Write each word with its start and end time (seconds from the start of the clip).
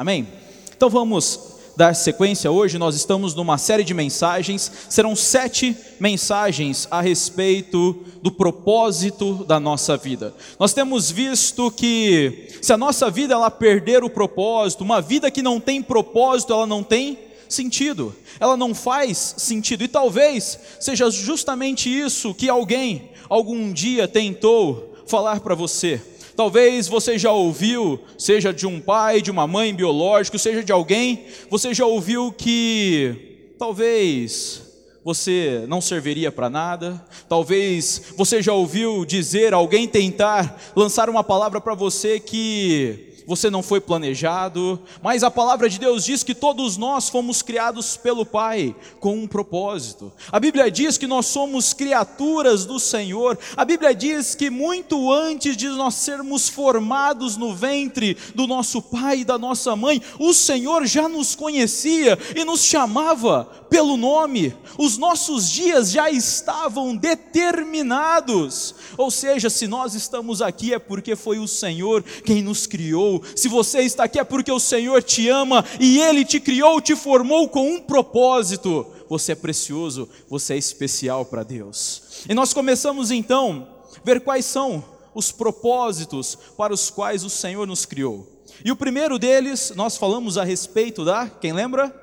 Amém? 0.00 0.26
Então 0.74 0.88
vamos 0.88 1.58
dar 1.76 1.94
sequência 1.94 2.50
hoje, 2.50 2.78
nós 2.78 2.96
estamos 2.96 3.34
numa 3.34 3.58
série 3.58 3.84
de 3.84 3.92
mensagens, 3.92 4.72
serão 4.88 5.14
sete 5.14 5.76
mensagens 6.00 6.88
a 6.90 7.02
respeito 7.02 8.02
do 8.22 8.32
propósito 8.32 9.44
da 9.44 9.60
nossa 9.60 9.98
vida. 9.98 10.34
Nós 10.58 10.72
temos 10.72 11.10
visto 11.10 11.70
que 11.70 12.48
se 12.62 12.72
a 12.72 12.78
nossa 12.78 13.10
vida 13.10 13.34
ela 13.34 13.50
perder 13.50 14.02
o 14.02 14.08
propósito, 14.08 14.84
uma 14.84 15.02
vida 15.02 15.30
que 15.30 15.42
não 15.42 15.60
tem 15.60 15.82
propósito, 15.82 16.54
ela 16.54 16.66
não 16.66 16.82
tem 16.82 17.18
sentido, 17.46 18.16
ela 18.40 18.56
não 18.56 18.74
faz 18.74 19.34
sentido, 19.36 19.84
e 19.84 19.88
talvez 19.88 20.58
seja 20.80 21.10
justamente 21.10 21.90
isso 21.90 22.32
que 22.32 22.48
alguém 22.48 23.10
algum 23.28 23.70
dia 23.70 24.08
tentou 24.08 24.94
falar 25.06 25.40
para 25.40 25.54
você. 25.54 26.00
Talvez 26.40 26.88
você 26.88 27.18
já 27.18 27.30
ouviu, 27.30 28.00
seja 28.16 28.50
de 28.50 28.66
um 28.66 28.80
pai, 28.80 29.20
de 29.20 29.30
uma 29.30 29.46
mãe 29.46 29.74
biológico, 29.74 30.38
seja 30.38 30.64
de 30.64 30.72
alguém, 30.72 31.26
você 31.50 31.74
já 31.74 31.84
ouviu 31.84 32.32
que 32.32 33.52
talvez 33.58 34.62
você 35.04 35.66
não 35.68 35.82
serviria 35.82 36.32
para 36.32 36.48
nada. 36.48 37.04
Talvez 37.28 38.14
você 38.16 38.40
já 38.40 38.54
ouviu 38.54 39.04
dizer 39.04 39.52
alguém 39.52 39.86
tentar 39.86 40.58
lançar 40.74 41.10
uma 41.10 41.22
palavra 41.22 41.60
para 41.60 41.74
você 41.74 42.18
que 42.18 43.09
você 43.30 43.48
não 43.48 43.62
foi 43.62 43.80
planejado, 43.80 44.76
mas 45.00 45.22
a 45.22 45.30
palavra 45.30 45.68
de 45.68 45.78
Deus 45.78 46.04
diz 46.04 46.24
que 46.24 46.34
todos 46.34 46.76
nós 46.76 47.08
fomos 47.08 47.42
criados 47.42 47.96
pelo 47.96 48.26
Pai 48.26 48.74
com 48.98 49.16
um 49.16 49.28
propósito. 49.28 50.12
A 50.32 50.40
Bíblia 50.40 50.68
diz 50.68 50.98
que 50.98 51.06
nós 51.06 51.26
somos 51.26 51.72
criaturas 51.72 52.66
do 52.66 52.80
Senhor. 52.80 53.38
A 53.56 53.64
Bíblia 53.64 53.94
diz 53.94 54.34
que 54.34 54.50
muito 54.50 55.12
antes 55.12 55.56
de 55.56 55.68
nós 55.68 55.94
sermos 55.94 56.48
formados 56.48 57.36
no 57.36 57.54
ventre 57.54 58.16
do 58.34 58.48
nosso 58.48 58.82
pai 58.82 59.20
e 59.20 59.24
da 59.24 59.38
nossa 59.38 59.76
mãe, 59.76 60.02
o 60.18 60.34
Senhor 60.34 60.84
já 60.84 61.08
nos 61.08 61.36
conhecia 61.36 62.18
e 62.34 62.44
nos 62.44 62.64
chamava 62.64 63.48
pelo 63.70 63.96
nome. 63.96 64.54
Os 64.76 64.98
nossos 64.98 65.48
dias 65.48 65.90
já 65.90 66.10
estavam 66.10 66.96
determinados. 66.96 68.74
Ou 68.98 69.10
seja, 69.10 69.48
se 69.48 69.66
nós 69.66 69.94
estamos 69.94 70.42
aqui 70.42 70.74
é 70.74 70.78
porque 70.78 71.16
foi 71.16 71.38
o 71.38 71.48
Senhor 71.48 72.02
quem 72.02 72.42
nos 72.42 72.66
criou 72.66 73.22
se 73.34 73.48
você 73.48 73.80
está 73.80 74.04
aqui 74.04 74.18
é 74.18 74.24
porque 74.24 74.50
o 74.50 74.60
Senhor 74.60 75.02
te 75.02 75.28
ama 75.28 75.64
e 75.78 76.00
Ele 76.00 76.24
te 76.24 76.40
criou, 76.40 76.80
te 76.80 76.94
formou 76.96 77.48
com 77.48 77.70
um 77.70 77.80
propósito. 77.80 78.86
Você 79.08 79.32
é 79.32 79.34
precioso, 79.34 80.08
você 80.28 80.54
é 80.54 80.58
especial 80.58 81.24
para 81.24 81.42
Deus. 81.42 82.24
E 82.28 82.34
nós 82.34 82.52
começamos 82.52 83.10
então 83.10 83.66
a 83.96 84.00
ver 84.04 84.20
quais 84.20 84.44
são 84.44 84.84
os 85.14 85.32
propósitos 85.32 86.36
para 86.56 86.72
os 86.72 86.90
quais 86.90 87.24
o 87.24 87.30
Senhor 87.30 87.66
nos 87.66 87.84
criou. 87.84 88.26
E 88.64 88.70
o 88.70 88.76
primeiro 88.76 89.18
deles, 89.18 89.72
nós 89.74 89.96
falamos 89.96 90.36
a 90.36 90.44
respeito 90.44 91.04
da, 91.04 91.28
quem 91.28 91.52
lembra? 91.52 91.94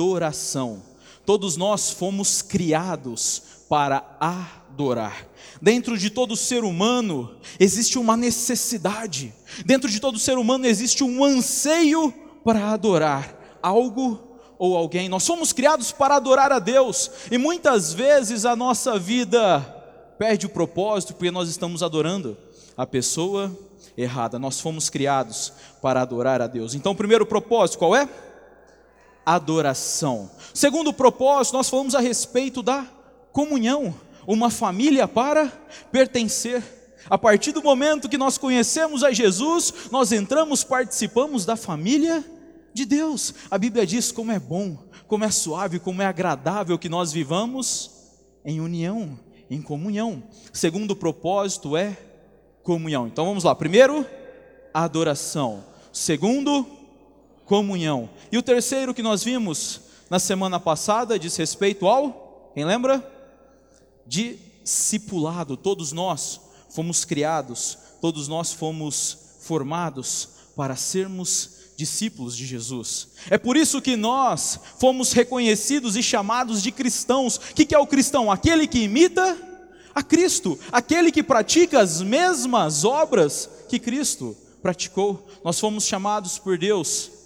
Adoração. 0.00 0.82
Todos 1.26 1.58
nós 1.58 1.90
fomos 1.90 2.40
criados 2.40 3.42
para 3.68 4.16
adorar. 4.18 5.28
Dentro 5.60 5.98
de 5.98 6.08
todo 6.08 6.34
ser 6.34 6.64
humano 6.64 7.36
existe 7.58 7.98
uma 7.98 8.16
necessidade, 8.16 9.34
dentro 9.66 9.90
de 9.90 10.00
todo 10.00 10.18
ser 10.18 10.38
humano 10.38 10.64
existe 10.64 11.04
um 11.04 11.22
anseio 11.22 12.14
para 12.42 12.70
adorar 12.70 13.58
algo 13.62 14.38
ou 14.58 14.74
alguém. 14.74 15.06
Nós 15.06 15.22
somos 15.22 15.52
criados 15.52 15.92
para 15.92 16.16
adorar 16.16 16.50
a 16.50 16.58
Deus 16.58 17.10
e 17.30 17.36
muitas 17.36 17.92
vezes 17.92 18.46
a 18.46 18.56
nossa 18.56 18.98
vida 18.98 19.60
perde 20.18 20.46
o 20.46 20.50
propósito 20.50 21.12
porque 21.12 21.30
nós 21.30 21.50
estamos 21.50 21.82
adorando 21.82 22.38
a 22.74 22.86
pessoa 22.86 23.54
errada. 23.98 24.38
Nós 24.38 24.60
fomos 24.60 24.88
criados 24.88 25.52
para 25.82 26.00
adorar 26.00 26.40
a 26.40 26.46
Deus. 26.46 26.74
Então, 26.74 26.92
o 26.92 26.96
primeiro 26.96 27.26
propósito 27.26 27.78
qual 27.80 27.94
é? 27.94 28.08
Adoração. 29.34 30.30
Segundo 30.52 30.92
propósito, 30.92 31.56
nós 31.56 31.68
falamos 31.68 31.94
a 31.94 32.00
respeito 32.00 32.62
da 32.62 32.86
comunhão 33.32 33.94
uma 34.26 34.50
família 34.50 35.08
para 35.08 35.46
pertencer. 35.90 36.62
A 37.08 37.16
partir 37.16 37.52
do 37.52 37.62
momento 37.62 38.08
que 38.08 38.18
nós 38.18 38.36
conhecemos 38.36 39.02
a 39.02 39.12
Jesus, 39.12 39.72
nós 39.90 40.12
entramos, 40.12 40.62
participamos 40.62 41.44
da 41.44 41.56
família 41.56 42.24
de 42.74 42.84
Deus. 42.84 43.34
A 43.50 43.58
Bíblia 43.58 43.86
diz 43.86 44.12
como 44.12 44.32
é 44.32 44.38
bom, 44.38 44.76
como 45.06 45.24
é 45.24 45.30
suave, 45.30 45.78
como 45.78 46.02
é 46.02 46.06
agradável 46.06 46.78
que 46.78 46.88
nós 46.88 47.12
vivamos 47.12 47.90
em 48.44 48.60
união, 48.60 49.18
em 49.50 49.60
comunhão. 49.62 50.22
Segundo 50.52 50.94
propósito 50.94 51.76
é 51.76 51.96
comunhão. 52.62 53.06
Então 53.06 53.24
vamos 53.24 53.44
lá. 53.44 53.54
Primeiro, 53.54 54.06
adoração. 54.72 55.64
Segundo, 55.92 56.66
comunhão. 57.50 58.08
E 58.30 58.38
o 58.38 58.42
terceiro 58.42 58.94
que 58.94 59.02
nós 59.02 59.24
vimos 59.24 59.80
na 60.08 60.20
semana 60.20 60.60
passada 60.60 61.18
diz 61.18 61.34
respeito 61.34 61.88
ao, 61.88 62.52
quem 62.54 62.64
lembra? 62.64 63.04
discipulado. 64.06 65.56
Todos 65.56 65.90
nós 65.90 66.40
fomos 66.68 67.04
criados, 67.04 67.76
todos 68.00 68.28
nós 68.28 68.52
fomos 68.52 69.18
formados 69.40 70.28
para 70.54 70.76
sermos 70.76 71.74
discípulos 71.76 72.36
de 72.36 72.46
Jesus. 72.46 73.08
É 73.28 73.36
por 73.36 73.56
isso 73.56 73.82
que 73.82 73.96
nós 73.96 74.60
fomos 74.78 75.12
reconhecidos 75.12 75.96
e 75.96 76.04
chamados 76.04 76.62
de 76.62 76.70
cristãos. 76.70 77.36
O 77.36 77.54
que 77.54 77.74
é 77.74 77.78
o 77.78 77.86
cristão? 77.86 78.30
Aquele 78.30 78.68
que 78.68 78.78
imita 78.78 79.36
a 79.92 80.04
Cristo, 80.04 80.56
aquele 80.70 81.10
que 81.10 81.22
pratica 81.22 81.80
as 81.80 82.00
mesmas 82.00 82.84
obras 82.84 83.50
que 83.68 83.80
Cristo 83.80 84.36
praticou. 84.62 85.28
Nós 85.44 85.58
fomos 85.58 85.84
chamados 85.84 86.38
por 86.38 86.56
Deus 86.56 87.18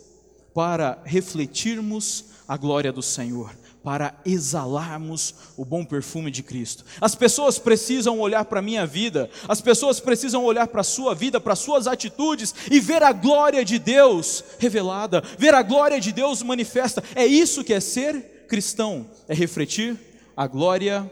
para 0.54 0.98
refletirmos 1.04 2.26
a 2.47 2.56
glória 2.56 2.92
do 2.92 3.03
Senhor 3.03 3.54
para 3.84 4.19
exalarmos 4.25 5.34
o 5.59 5.65
bom 5.65 5.84
perfume 5.84 6.31
de 6.31 6.42
Cristo. 6.42 6.87
As 6.98 7.15
pessoas 7.15 7.59
precisam 7.59 8.19
olhar 8.19 8.47
para 8.47 8.60
a 8.60 8.62
minha 8.62 8.87
vida, 8.87 9.28
as 9.47 9.60
pessoas 9.60 10.00
precisam 10.00 10.42
olhar 10.42 10.66
para 10.69 10.81
a 10.81 10.84
sua 10.84 11.15
vida, 11.15 11.38
para 11.38 11.53
as 11.53 11.59
suas 11.59 11.87
atitudes 11.87 12.54
e 12.70 12.81
ver 12.81 13.03
a 13.03 13.12
glória 13.12 13.62
de 13.62 13.78
Deus 13.78 14.42
revelada, 14.59 15.22
ver 15.38 15.53
a 15.53 15.62
glória 15.62 16.00
de 16.00 16.12
Deus 16.12 16.42
manifesta. 16.42 17.04
É 17.15 17.27
isso 17.27 17.62
que 17.62 17.74
é 17.74 17.78
ser 17.80 18.47
cristão, 18.48 19.07
é 19.28 19.34
refletir 19.34 19.98
a 20.34 20.47
glória 20.47 21.10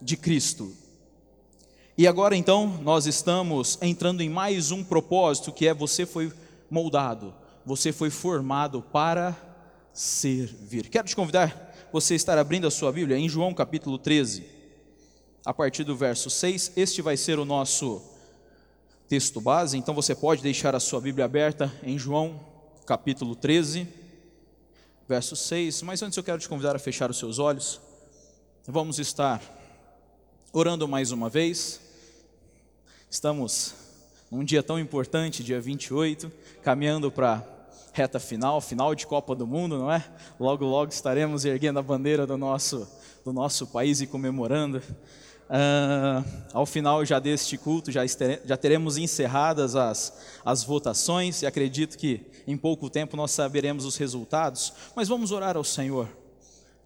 de 0.00 0.16
Cristo. 0.16 0.72
E 1.98 2.06
agora 2.06 2.34
então 2.34 2.80
nós 2.82 3.06
estamos 3.06 3.78
entrando 3.82 4.22
em 4.22 4.30
mais 4.30 4.70
um 4.70 4.82
propósito 4.82 5.52
que 5.52 5.68
é 5.68 5.74
você 5.74 6.06
foi 6.06 6.32
moldado, 6.70 7.34
você 7.66 7.92
foi 7.92 8.10
formado 8.10 8.80
para 8.80 9.36
servir. 9.92 10.88
Quero 10.88 11.08
te 11.08 11.16
convidar 11.16 11.74
você 11.92 12.14
estar 12.14 12.38
abrindo 12.38 12.64
a 12.64 12.70
sua 12.70 12.92
Bíblia 12.92 13.18
em 13.18 13.28
João 13.28 13.52
capítulo 13.52 13.98
13, 13.98 14.46
a 15.44 15.52
partir 15.52 15.82
do 15.82 15.96
verso 15.96 16.30
6. 16.30 16.74
Este 16.76 17.02
vai 17.02 17.16
ser 17.16 17.40
o 17.40 17.44
nosso 17.44 18.00
texto 19.08 19.40
base, 19.40 19.76
então 19.76 19.96
você 19.96 20.14
pode 20.14 20.44
deixar 20.44 20.76
a 20.76 20.80
sua 20.80 21.00
Bíblia 21.00 21.24
aberta 21.24 21.72
em 21.82 21.98
João 21.98 22.38
capítulo 22.86 23.34
13, 23.34 23.88
verso 25.08 25.34
6. 25.34 25.82
Mas 25.82 26.00
antes 26.02 26.16
eu 26.16 26.22
quero 26.22 26.38
te 26.38 26.48
convidar 26.48 26.76
a 26.76 26.78
fechar 26.78 27.10
os 27.10 27.18
seus 27.18 27.40
olhos. 27.40 27.80
Vamos 28.64 29.00
estar 29.00 29.42
orando 30.52 30.86
mais 30.86 31.10
uma 31.10 31.28
vez. 31.28 31.80
Estamos 33.10 33.74
num 34.30 34.44
dia 34.44 34.62
tão 34.62 34.78
importante, 34.78 35.42
dia 35.42 35.60
28, 35.60 36.30
caminhando 36.62 37.10
para 37.10 37.55
reta 37.96 38.20
final, 38.20 38.60
final 38.60 38.94
de 38.94 39.06
Copa 39.06 39.34
do 39.34 39.46
Mundo, 39.46 39.78
não 39.78 39.90
é? 39.90 40.04
Logo, 40.38 40.66
logo 40.66 40.92
estaremos 40.92 41.46
erguendo 41.46 41.78
a 41.78 41.82
bandeira 41.82 42.26
do 42.26 42.36
nosso, 42.36 42.86
do 43.24 43.32
nosso 43.32 43.66
país 43.68 44.02
e 44.02 44.06
comemorando. 44.06 44.82
Uh, 45.48 46.22
ao 46.52 46.66
final 46.66 47.06
já 47.06 47.18
deste 47.18 47.56
culto, 47.56 47.90
já, 47.90 48.02
já 48.44 48.56
teremos 48.56 48.98
encerradas 48.98 49.74
as, 49.74 50.12
as 50.44 50.62
votações 50.62 51.40
e 51.40 51.46
acredito 51.46 51.96
que 51.96 52.20
em 52.46 52.56
pouco 52.56 52.90
tempo 52.90 53.16
nós 53.16 53.30
saberemos 53.30 53.86
os 53.86 53.96
resultados. 53.96 54.74
Mas 54.94 55.08
vamos 55.08 55.32
orar 55.32 55.56
ao 55.56 55.64
Senhor. 55.64 56.06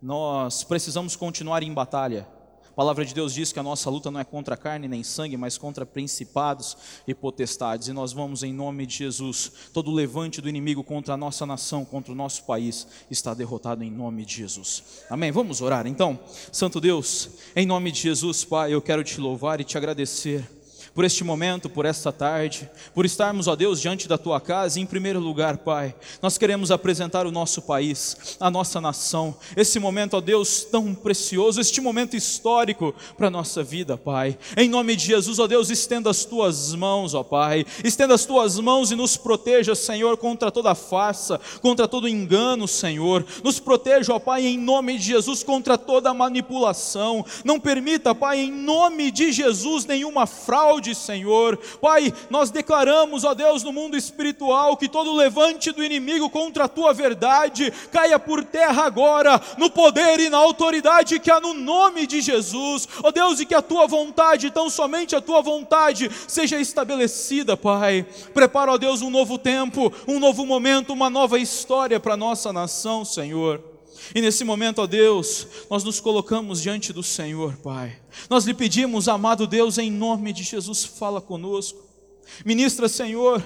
Nós 0.01 0.63
precisamos 0.63 1.17
continuar 1.17 1.65
em 1.65 1.75
batalha 1.75 2.25
a 2.71 2.75
palavra 2.81 3.05
de 3.05 3.13
Deus 3.13 3.35
diz 3.35 3.53
que 3.53 3.59
a 3.59 3.63
nossa 3.63 3.91
luta 3.91 4.11
não 4.11 4.21
é 4.21 4.25
contra 4.25 4.57
carne 4.57 4.89
nem 4.89 5.03
sangue, 5.03 5.37
mas 5.37 5.59
contra 5.59 5.85
principados 5.85 6.77
e 7.07 7.15
potestades. 7.15 7.89
E 7.89 7.93
nós 7.93 8.13
vamos, 8.13 8.43
em 8.43 8.53
nome 8.53 8.87
de 8.87 8.97
Jesus, 8.97 9.53
todo 9.73 9.91
levante 9.91 10.41
do 10.41 10.49
inimigo 10.49 10.85
contra 10.85 11.15
a 11.15 11.17
nossa 11.17 11.45
nação, 11.45 11.85
contra 11.85 12.13
o 12.13 12.17
nosso 12.17 12.45
país, 12.45 12.87
está 13.11 13.35
derrotado 13.35 13.83
em 13.83 13.91
nome 13.91 14.25
de 14.25 14.37
Jesus. 14.37 15.05
Amém? 15.11 15.31
Vamos 15.31 15.61
orar 15.61 15.87
então. 15.87 16.19
Santo 16.53 16.81
Deus, 16.81 17.31
em 17.55 17.67
nome 17.67 17.91
de 17.91 18.01
Jesus, 18.01 18.45
Pai, 18.45 18.73
eu 18.73 18.81
quero 18.81 19.03
te 19.03 19.21
louvar 19.21 19.61
e 19.61 19.65
te 19.65 19.77
agradecer 19.77 20.60
por 20.95 21.05
este 21.05 21.23
momento, 21.23 21.69
por 21.69 21.87
esta 21.87 22.13
tarde, 22.13 22.69
por 22.95 23.07
estarmos, 23.07 23.47
ó 23.47 23.55
Deus, 23.55 23.81
diante 23.81 24.09
da 24.09 24.19
tua 24.19 24.41
casa. 24.41 24.79
E, 24.79 24.83
em 24.83 24.87
primeiro 24.87 25.21
lugar, 25.21 25.59
Pai, 25.59 25.95
nós 26.21 26.37
queremos 26.37 26.71
apresentar 26.71 27.27
o 27.27 27.31
nosso 27.31 27.63
país, 27.63 28.37
a 28.41 28.51
nossa 28.51 28.81
nação, 28.81 29.37
esse 29.57 29.79
momento, 29.79 30.15
ó 30.17 30.21
Deus, 30.21 30.65
tão 30.65 30.95
precioso, 30.95 31.61
este 31.61 31.81
momento 31.81 32.17
histórico 32.17 32.95
para 33.17 33.29
a 33.29 33.31
nossa 33.31 33.63
vida, 33.63 33.97
Pai. 33.97 34.39
Em 34.57 34.69
nome 34.69 34.97
de 34.97 35.07
Jesus, 35.07 35.39
ó 35.39 35.47
Deus, 35.47 35.71
estenda 35.71 36.11
as 36.11 36.25
tuas 36.25 36.75
mãos, 36.75 37.15
ó 37.15 37.23
Pai, 37.23 37.65
estenda 37.85 38.15
as 38.15 38.25
tuas 38.25 38.59
mãos 38.59 38.91
e 38.91 38.97
nos 38.97 39.17
proteja, 39.17 39.75
Senhor, 39.75 40.17
contra 40.17 40.51
toda 40.51 40.75
farsa, 40.75 41.41
contra 41.61 41.87
todo 41.87 42.09
engano, 42.09 42.67
Senhor. 42.67 43.25
Nos 43.45 43.61
proteja, 43.61 44.15
ó 44.15 44.19
Pai, 44.19 44.47
em 44.47 44.59
nome 44.59 44.99
de 44.99 45.05
Jesus, 45.05 45.43
contra 45.43 45.79
toda 45.79 46.13
manipulação. 46.13 47.25
Não 47.45 47.61
permita, 47.61 48.15
Pai, 48.15 48.41
em 48.41 48.51
nome 48.51 49.11
de 49.11 49.33
Jesus, 49.33 49.87
nenhuma 49.87 50.27
fraude 50.27 50.80
Senhor. 50.95 51.59
Pai, 51.81 52.13
nós 52.31 52.51
declaramos, 52.51 53.25
ó 53.25 53.35
Deus, 53.35 53.63
no 53.63 53.73
mundo 53.73 53.97
espiritual, 53.97 54.77
que 54.77 54.89
todo 54.89 55.15
levante 55.15 55.71
do 55.73 55.85
inimigo 55.85 56.31
contra 56.31 56.65
a 56.65 56.69
tua 56.69 56.95
verdade 56.95 57.73
caia 57.93 58.19
por 58.19 58.43
terra 58.43 58.85
agora, 58.85 59.41
no 59.59 59.71
poder 59.71 60.19
e 60.21 60.31
na 60.31 60.39
autoridade 60.39 61.21
que 61.21 61.31
há 61.31 61.41
no 61.41 61.53
nome 61.53 62.07
de 62.07 62.21
Jesus. 62.21 62.89
Ó 63.03 63.11
Deus, 63.11 63.41
e 63.41 63.47
que 63.47 63.55
a 63.55 63.63
tua 63.63 63.87
vontade, 63.87 64.51
tão 64.51 64.71
somente 64.71 65.15
a 65.15 65.21
tua 65.21 65.43
vontade, 65.43 66.11
seja 66.27 66.59
estabelecida, 66.59 67.57
Pai. 67.57 68.07
Prepara, 68.33 68.73
ó 68.73 68.79
Deus, 68.79 69.03
um 69.03 69.11
novo 69.11 69.37
tempo, 69.37 69.93
um 70.09 70.19
novo 70.19 70.47
momento, 70.47 70.93
uma 70.93 71.11
nova 71.11 71.39
história 71.39 72.01
para 72.01 72.15
a 72.15 72.17
nossa 72.17 72.53
nação, 72.53 73.05
Senhor. 73.05 73.70
E 74.15 74.21
nesse 74.21 74.45
momento, 74.45 74.81
ó 74.81 74.87
Deus, 74.87 75.47
nós 75.71 75.85
nos 75.85 76.01
colocamos 76.01 76.61
diante 76.61 76.93
do 76.93 77.03
Senhor, 77.03 77.57
Pai. 77.57 77.97
Nós 78.29 78.45
lhe 78.45 78.55
pedimos, 78.55 79.09
amado 79.09 79.47
Deus, 79.47 79.79
em 79.79 79.91
nome 79.91 80.33
de 80.33 80.43
Jesus, 80.43 80.85
fala 80.85 81.21
conosco. 81.21 81.79
Ministra, 82.45 82.89
Senhor, 82.89 83.45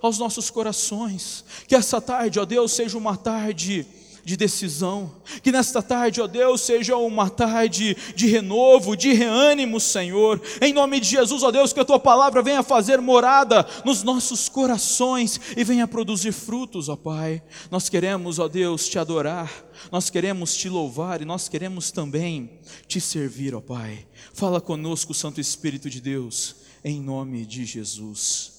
aos 0.00 0.18
nossos 0.18 0.50
corações. 0.50 1.44
Que 1.66 1.74
essa 1.74 2.00
tarde, 2.00 2.38
ó 2.38 2.44
Deus, 2.44 2.72
seja 2.72 2.96
uma 2.96 3.16
tarde 3.16 3.86
de 4.26 4.36
decisão. 4.36 5.12
Que 5.40 5.52
nesta 5.52 5.80
tarde, 5.80 6.20
ó 6.20 6.26
Deus, 6.26 6.60
seja 6.62 6.96
uma 6.96 7.30
tarde 7.30 7.96
de 8.16 8.26
renovo, 8.26 8.96
de 8.96 9.12
reânimo, 9.12 9.78
Senhor. 9.78 10.42
Em 10.60 10.72
nome 10.72 10.98
de 10.98 11.10
Jesus, 11.10 11.44
ó 11.44 11.52
Deus, 11.52 11.72
que 11.72 11.78
a 11.78 11.84
tua 11.84 12.00
palavra 12.00 12.42
venha 12.42 12.64
fazer 12.64 13.00
morada 13.00 13.64
nos 13.84 14.02
nossos 14.02 14.48
corações 14.48 15.40
e 15.56 15.62
venha 15.62 15.86
produzir 15.86 16.32
frutos, 16.32 16.88
ó 16.88 16.96
Pai. 16.96 17.40
Nós 17.70 17.88
queremos, 17.88 18.40
ó 18.40 18.48
Deus, 18.48 18.88
te 18.88 18.98
adorar, 18.98 19.48
nós 19.92 20.10
queremos 20.10 20.56
te 20.56 20.68
louvar 20.68 21.22
e 21.22 21.24
nós 21.24 21.48
queremos 21.48 21.92
também 21.92 22.58
te 22.88 23.00
servir, 23.00 23.54
ó 23.54 23.60
Pai. 23.60 24.08
Fala 24.34 24.60
conosco, 24.60 25.14
Santo 25.14 25.40
Espírito 25.40 25.88
de 25.88 26.00
Deus, 26.00 26.56
em 26.82 27.00
nome 27.00 27.46
de 27.46 27.64
Jesus. 27.64 28.54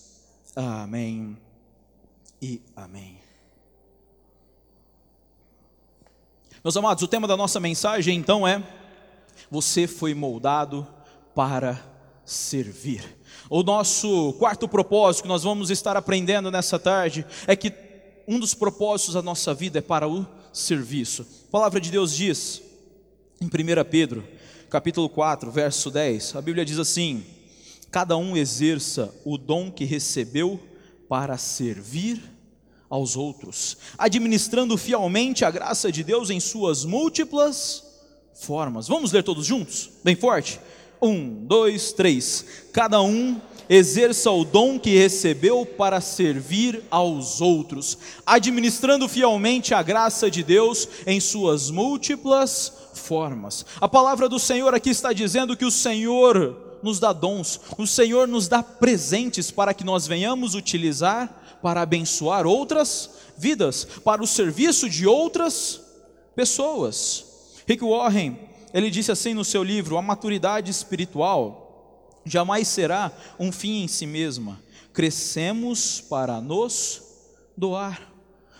Amém 0.55 1.37
e 2.41 2.61
amém. 2.73 3.26
Meus 6.67 6.75
amados, 6.75 7.01
o 7.01 7.07
tema 7.07 7.29
da 7.29 7.37
nossa 7.37 7.61
mensagem 7.61 8.17
então 8.17 8.45
é: 8.45 8.61
Você 9.49 9.87
foi 9.87 10.13
moldado 10.13 10.85
para 11.33 11.81
servir. 12.25 13.01
O 13.49 13.63
nosso 13.63 14.33
quarto 14.33 14.67
propósito 14.67 15.21
que 15.21 15.29
nós 15.29 15.43
vamos 15.43 15.69
estar 15.69 15.95
aprendendo 15.95 16.51
nessa 16.51 16.77
tarde 16.77 17.25
é 17.47 17.55
que 17.55 17.73
um 18.27 18.37
dos 18.37 18.53
propósitos 18.53 19.13
da 19.13 19.21
nossa 19.21 19.53
vida 19.53 19.79
é 19.79 19.81
para 19.81 20.09
o 20.09 20.27
serviço. 20.51 21.25
A 21.47 21.51
palavra 21.51 21.79
de 21.79 21.89
Deus 21.89 22.13
diz 22.13 22.61
em 23.39 23.45
1 23.45 23.49
Pedro, 23.89 24.27
capítulo 24.69 25.07
4, 25.07 25.49
verso 25.49 25.89
10, 25.89 26.35
a 26.35 26.41
Bíblia 26.41 26.65
diz 26.65 26.79
assim: 26.79 27.23
Cada 27.89 28.17
um 28.17 28.35
exerça 28.35 29.15
o 29.23 29.37
dom 29.37 29.71
que 29.71 29.85
recebeu 29.85 30.59
para 31.07 31.37
servir 31.37 32.21
aos 32.89 33.15
outros, 33.15 33.77
administrando 33.97 34.77
fielmente 34.77 35.43
a 35.43 35.51
graça 35.51 35.91
de 35.91 36.03
Deus 36.03 36.29
em 36.29 36.39
suas 36.39 36.85
múltiplas 36.85 37.83
formas. 38.33 38.87
Vamos 38.87 39.11
ler 39.11 39.23
todos 39.23 39.45
juntos? 39.45 39.89
Bem 40.03 40.15
forte? 40.15 40.59
Um, 41.01 41.45
dois, 41.45 41.91
três. 41.91 42.45
Cada 42.71 43.01
um 43.01 43.39
exerça 43.69 44.31
o 44.31 44.45
dom 44.45 44.79
que 44.79 44.97
recebeu 44.97 45.65
para 45.65 45.99
servir 45.99 46.83
aos 46.89 47.41
outros, 47.41 47.97
administrando 48.25 49.07
fielmente 49.07 49.73
a 49.73 49.83
graça 49.83 50.31
de 50.31 50.43
Deus 50.43 50.87
em 51.05 51.19
suas 51.19 51.69
múltiplas 51.69 52.71
formas. 52.93 53.65
A 53.79 53.87
palavra 53.87 54.29
do 54.29 54.39
Senhor 54.39 54.73
aqui 54.73 54.89
está 54.89 55.11
dizendo 55.11 55.57
que 55.57 55.65
o 55.65 55.71
Senhor 55.71 56.79
nos 56.81 56.99
dá 56.99 57.11
dons, 57.11 57.59
o 57.77 57.85
Senhor 57.85 58.27
nos 58.27 58.47
dá 58.47 58.63
presentes 58.63 59.51
para 59.51 59.73
que 59.73 59.83
nós 59.83 60.07
venhamos 60.07 60.55
utilizar 60.55 61.36
para 61.61 61.81
abençoar 61.81 62.45
outras 62.45 63.09
vidas, 63.37 63.85
para 64.03 64.21
o 64.21 64.27
serviço 64.27 64.89
de 64.89 65.05
outras 65.07 65.81
pessoas. 66.35 67.25
Rick 67.67 67.83
Warren, 67.83 68.37
ele 68.73 68.89
disse 68.89 69.11
assim 69.11 69.33
no 69.33 69.45
seu 69.45 69.63
livro: 69.63 69.97
A 69.97 70.01
maturidade 70.01 70.71
espiritual 70.71 72.19
jamais 72.25 72.67
será 72.67 73.11
um 73.39 73.51
fim 73.51 73.83
em 73.83 73.87
si 73.87 74.05
mesma. 74.05 74.59
Crescemos 74.93 76.01
para 76.01 76.41
nos 76.41 77.01
doar. 77.55 78.16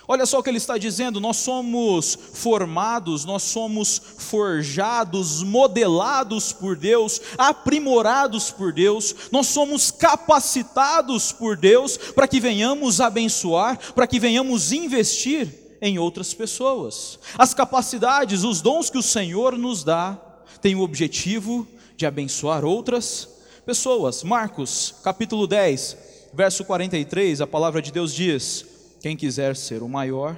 Olha 0.08 0.26
só 0.26 0.40
o 0.40 0.44
que 0.44 0.50
ele 0.50 0.58
está 0.58 0.78
dizendo: 0.78 1.20
nós 1.20 1.38
somos 1.38 2.18
formados, 2.34 3.26
nós 3.26 3.44
somos 3.44 4.02
forjados, 4.18 5.44
modelados 5.44 6.54
por 6.54 6.78
Deus, 6.78 7.20
aprimorados 7.38 8.50
por 8.50 8.72
Deus, 8.72 9.14
nós 9.32 9.48
somos 9.48 9.92
capacitados 9.92 11.34
por 11.34 11.58
Deus 11.58 11.98
para 11.98 12.28
que 12.28 12.40
venhamos 12.40 13.02
abençoar, 13.02 13.78
para 13.94 14.08
que 14.08 14.20
venhamos 14.20 14.72
investir 14.72 15.78
em 15.82 16.00
outras 16.00 16.34
pessoas. 16.34 17.20
As 17.38 17.54
capacidades, 17.54 18.44
os 18.44 18.62
dons 18.62 18.90
que 18.90 18.98
o 18.98 19.04
Senhor 19.04 19.58
nos 19.58 19.84
dá, 19.84 20.18
têm 20.62 20.74
o 20.74 20.82
objetivo 20.82 21.68
de 21.98 22.06
abençoar 22.06 22.64
outras 22.64 23.28
pessoas. 23.66 24.24
Marcos, 24.24 24.96
capítulo 25.04 25.46
10, 25.46 25.98
verso 26.34 26.64
43, 26.64 27.42
a 27.42 27.48
palavra 27.48 27.82
de 27.82 27.92
Deus 27.92 28.14
diz: 28.14 28.77
quem 29.08 29.16
quiser 29.16 29.56
ser 29.56 29.82
o 29.82 29.88
maior, 29.88 30.38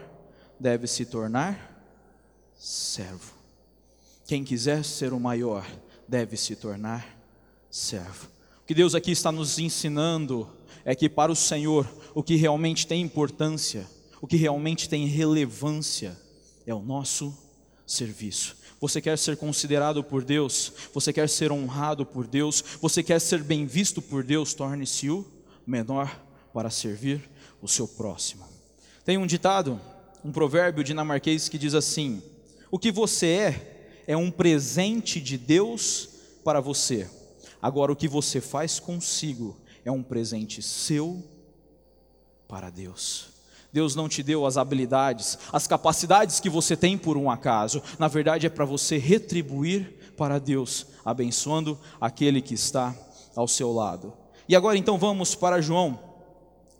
deve 0.60 0.86
se 0.86 1.04
tornar 1.04 1.84
servo. 2.56 3.34
Quem 4.28 4.44
quiser 4.44 4.86
ser 4.86 5.12
o 5.12 5.20
maior, 5.20 5.66
deve 6.08 6.38
se 6.38 6.56
tornar 6.56 7.20
servo. 7.68 8.28
O 8.62 8.68
que 8.68 8.76
Deus 8.76 8.94
aqui 8.94 9.10
está 9.10 9.32
nos 9.32 9.58
ensinando 9.58 10.48
é 10.86 10.94
que 10.94 11.10
para 11.10 11.32
o 11.32 11.36
Senhor, 11.36 11.92
o 12.14 12.22
que 12.22 12.36
realmente 12.36 12.86
tem 12.86 13.02
importância, 13.02 13.88
o 14.22 14.28
que 14.28 14.38
realmente 14.38 14.88
tem 14.88 15.08
relevância, 15.08 16.16
é 16.64 16.72
o 16.72 16.80
nosso 16.80 17.36
serviço. 17.88 18.56
Você 18.80 19.02
quer 19.02 19.18
ser 19.18 19.36
considerado 19.36 20.04
por 20.04 20.24
Deus, 20.24 20.72
você 20.94 21.12
quer 21.12 21.28
ser 21.28 21.52
honrado 21.52 22.06
por 22.06 22.28
Deus, 22.28 22.64
você 22.80 23.02
quer 23.02 23.20
ser 23.20 23.42
bem 23.42 23.66
visto 23.66 24.00
por 24.00 24.24
Deus, 24.24 24.54
torne-se 24.54 25.10
o 25.10 25.26
menor 25.66 26.24
para 26.54 26.70
servir 26.70 27.28
o 27.64 27.68
seu 27.68 27.88
próximo. 27.88 28.59
Tem 29.10 29.18
um 29.18 29.26
ditado, 29.26 29.82
um 30.24 30.32
provérbio 30.32 30.84
dinamarquês 30.84 31.50
que 31.50 31.58
diz 31.58 31.74
assim: 31.74 32.22
O 32.70 32.78
que 32.78 32.92
você 32.92 33.26
é, 33.26 34.04
é 34.06 34.16
um 34.16 34.30
presente 34.30 35.20
de 35.20 35.36
Deus 35.36 36.10
para 36.44 36.62
você. 36.62 37.10
Agora, 37.60 37.92
o 37.92 37.96
que 37.96 38.08
você 38.08 38.40
faz 38.40 38.80
consigo 38.80 39.58
é 39.84 39.92
um 39.92 40.04
presente 40.04 40.62
seu 40.62 41.24
para 42.48 42.70
Deus. 42.70 43.30
Deus 43.74 43.96
não 43.96 44.08
te 44.08 44.22
deu 44.22 44.46
as 44.46 44.58
habilidades, 44.58 45.40
as 45.52 45.66
capacidades 45.66 46.40
que 46.40 46.48
você 46.48 46.78
tem 46.78 46.96
por 46.96 47.18
um 47.18 47.32
acaso. 47.32 47.82
Na 47.98 48.08
verdade, 48.08 48.46
é 48.46 48.50
para 48.52 48.64
você 48.64 49.00
retribuir 49.00 50.14
para 50.16 50.38
Deus, 50.38 50.86
abençoando 51.04 51.80
aquele 52.00 52.44
que 52.44 52.54
está 52.54 52.96
ao 53.36 53.48
seu 53.48 53.74
lado. 53.74 54.14
E 54.48 54.56
agora 54.56 54.78
então 54.78 55.00
vamos 55.00 55.34
para 55.34 55.62
João 55.62 56.09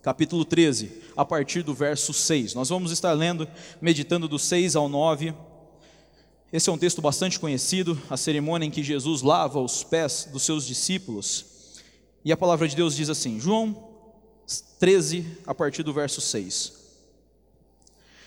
capítulo 0.02 0.46
13, 0.46 0.90
a 1.14 1.24
partir 1.24 1.62
do 1.62 1.74
verso 1.74 2.12
6. 2.12 2.54
Nós 2.54 2.70
vamos 2.70 2.90
estar 2.90 3.12
lendo, 3.12 3.46
meditando 3.80 4.26
do 4.26 4.38
6 4.38 4.74
ao 4.74 4.88
9. 4.88 5.34
Esse 6.52 6.70
é 6.70 6.72
um 6.72 6.78
texto 6.78 7.02
bastante 7.02 7.38
conhecido, 7.38 8.00
a 8.08 8.16
cerimônia 8.16 8.66
em 8.66 8.70
que 8.70 8.82
Jesus 8.82 9.20
lava 9.22 9.60
os 9.60 9.84
pés 9.84 10.28
dos 10.32 10.42
seus 10.42 10.66
discípulos. 10.66 11.80
E 12.24 12.32
a 12.32 12.36
palavra 12.36 12.66
de 12.66 12.74
Deus 12.74 12.96
diz 12.96 13.10
assim, 13.10 13.38
João 13.38 13.88
13, 14.78 15.38
a 15.46 15.54
partir 15.54 15.82
do 15.82 15.92
verso 15.92 16.20
6. 16.20 16.80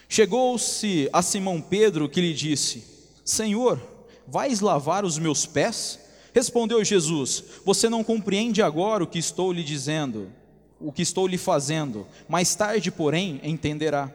Chegou-se 0.08 1.10
a 1.12 1.24
Simão 1.24 1.60
Pedro 1.60 2.08
que 2.08 2.22
lhe 2.22 2.36
disse: 2.36 2.84
Senhor, 3.26 3.82
vais 4.28 4.60
lavar 4.60 5.04
os 5.04 5.18
meus 5.18 5.48
pés? 5.48 6.00
Respondeu 6.34 6.84
Jesus: 6.84 7.44
Você 7.66 7.90
não 7.90 8.04
compreende 8.04 8.62
agora 8.62 9.04
o 9.04 9.08
que 9.08 9.18
estou 9.18 9.52
lhe 9.52 9.64
dizendo 9.64 10.32
o 10.84 10.92
que 10.92 11.02
estou 11.02 11.26
lhe 11.26 11.38
fazendo, 11.38 12.06
mais 12.28 12.54
tarde, 12.54 12.92
porém, 12.92 13.40
entenderá. 13.44 14.12